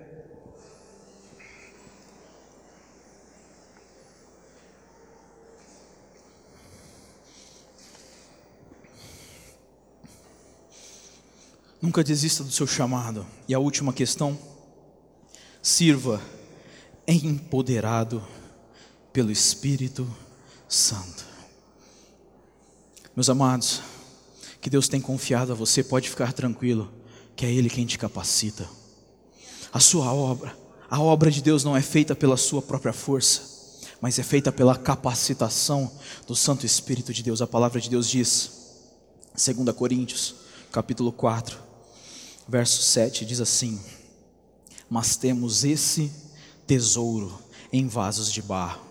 Nunca 11.85 12.03
desista 12.03 12.43
do 12.43 12.51
seu 12.51 12.67
chamado. 12.67 13.27
E 13.47 13.53
a 13.53 13.59
última 13.59 13.93
questão: 13.93 14.39
sirva 15.63 16.19
empoderado 17.07 18.25
pelo 19.13 19.31
Espírito 19.31 20.11
Santo. 20.67 21.27
Meus 23.15 23.29
amados, 23.29 23.83
que 24.63 24.71
Deus 24.71 24.89
tem 24.89 24.99
confiado 24.99 25.53
a 25.53 25.55
você, 25.55 25.85
pode 25.85 26.09
ficar 26.09 26.33
tranquilo, 26.33 26.91
que 27.37 27.45
é 27.45 27.53
Ele 27.53 27.69
quem 27.69 27.85
te 27.85 27.99
capacita. 27.99 28.67
A 29.71 29.79
sua 29.79 30.11
obra, 30.11 30.57
a 30.89 30.99
obra 30.99 31.31
de 31.31 31.43
Deus 31.43 31.65
não 31.65 31.77
é 31.77 31.83
feita 31.83 32.17
pela 32.17 32.39
sua 32.39 32.63
própria 32.63 32.95
força, 32.95 33.43
mas 34.01 34.19
é 34.19 34.23
feita 34.23 34.51
pela 34.51 34.75
capacitação 34.75 35.93
do 36.27 36.35
Santo 36.35 36.65
Espírito 36.65 37.13
de 37.13 37.23
Deus. 37.23 37.43
A 37.43 37.47
palavra 37.47 37.79
de 37.79 37.91
Deus 37.91 38.09
diz, 38.09 38.73
2 39.35 39.77
Coríntios, 39.77 40.35
capítulo 40.73 41.13
4, 41.13 41.64
verso 42.49 42.83
7, 42.83 43.25
diz 43.25 43.41
assim: 43.41 43.81
Mas 44.89 45.17
temos 45.17 45.65
esse 45.65 46.13
tesouro 46.67 47.39
em 47.73 47.87
vasos 47.89 48.33
de 48.33 48.43
barro, 48.43 48.83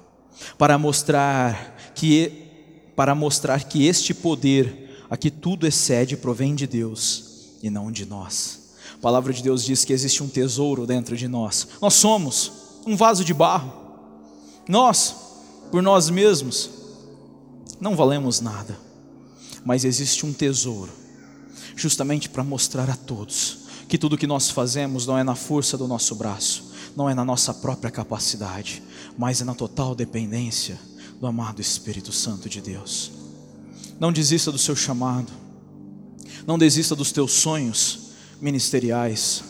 para 0.57 0.77
mostrar 0.77 1.93
que 1.95 2.41
para 2.95 3.15
mostrar 3.15 3.63
que 3.63 3.87
este 3.87 4.13
poder 4.13 4.83
a 5.09 5.17
que 5.17 5.31
tudo 5.31 5.67
excede 5.67 6.15
provém 6.17 6.55
de 6.55 6.67
Deus 6.67 7.49
e 7.61 7.69
não 7.69 7.91
de 7.91 8.05
nós. 8.05 8.75
A 8.95 8.97
palavra 8.97 9.33
de 9.33 9.43
Deus 9.43 9.63
diz 9.63 9.83
que 9.83 9.93
existe 9.93 10.23
um 10.23 10.27
tesouro 10.27 10.85
dentro 10.85 11.15
de 11.17 11.27
nós. 11.27 11.67
Nós 11.81 11.95
somos 11.95 12.51
um 12.85 12.95
vaso 12.95 13.23
de 13.23 13.33
barro. 13.33 13.71
Nós, 14.67 15.15
por 15.71 15.81
nós 15.81 16.09
mesmos, 16.09 16.69
não 17.79 17.95
valemos 17.95 18.39
nada. 18.41 18.77
Mas 19.65 19.85
existe 19.85 20.25
um 20.25 20.33
tesouro, 20.33 20.91
justamente 21.75 22.29
para 22.29 22.43
mostrar 22.43 22.89
a 22.89 22.95
todos 22.95 23.63
que 23.87 23.97
tudo 23.97 24.17
que 24.17 24.25
nós 24.27 24.49
fazemos 24.49 25.05
não 25.05 25.17
é 25.17 25.23
na 25.23 25.35
força 25.35 25.77
do 25.77 25.87
nosso 25.87 26.15
braço, 26.15 26.71
não 26.95 27.09
é 27.09 27.13
na 27.13 27.23
nossa 27.23 27.53
própria 27.53 27.91
capacidade, 27.91 28.81
mas 29.17 29.41
é 29.41 29.43
na 29.43 29.53
total 29.53 29.93
dependência 29.93 30.79
do 31.19 31.27
amado 31.27 31.61
Espírito 31.61 32.11
Santo 32.11 32.49
de 32.49 32.61
Deus. 32.61 33.11
Não 33.99 34.11
desista 34.11 34.51
do 34.51 34.57
seu 34.57 34.75
chamado, 34.75 35.31
não 36.47 36.57
desista 36.57 36.95
dos 36.95 37.11
teus 37.11 37.33
sonhos 37.33 38.11
ministeriais. 38.41 39.43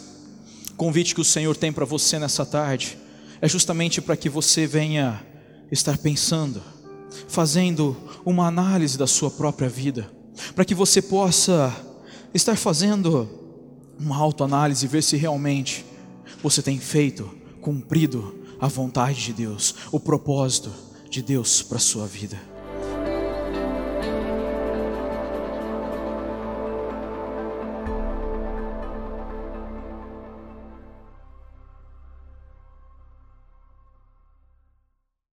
O 0.71 0.75
convite 0.75 1.15
que 1.15 1.21
o 1.21 1.25
Senhor 1.25 1.55
tem 1.55 1.71
para 1.71 1.85
você 1.85 2.19
nessa 2.19 2.45
tarde 2.45 2.97
é 3.41 3.47
justamente 3.47 4.01
para 4.01 4.17
que 4.17 4.29
você 4.29 4.67
venha 4.67 5.25
estar 5.71 5.97
pensando, 5.97 6.61
fazendo 7.27 7.95
uma 8.25 8.47
análise 8.47 8.97
da 8.97 9.07
sua 9.07 9.31
própria 9.31 9.69
vida, 9.69 10.11
para 10.53 10.65
que 10.65 10.75
você 10.75 11.01
possa 11.01 11.73
estar 12.33 12.57
fazendo 12.57 13.29
uma 13.99 14.17
autoanálise 14.17 14.85
e 14.85 14.89
ver 14.89 15.03
se 15.03 15.15
realmente 15.17 15.85
você 16.41 16.61
tem 16.61 16.79
feito 16.79 17.29
cumprido 17.61 18.35
a 18.59 18.67
vontade 18.67 19.23
de 19.23 19.33
Deus, 19.33 19.75
o 19.91 19.99
propósito 19.99 20.71
de 21.09 21.21
Deus 21.21 21.61
para 21.61 21.77
a 21.77 21.81
sua 21.81 22.07
vida. 22.07 22.52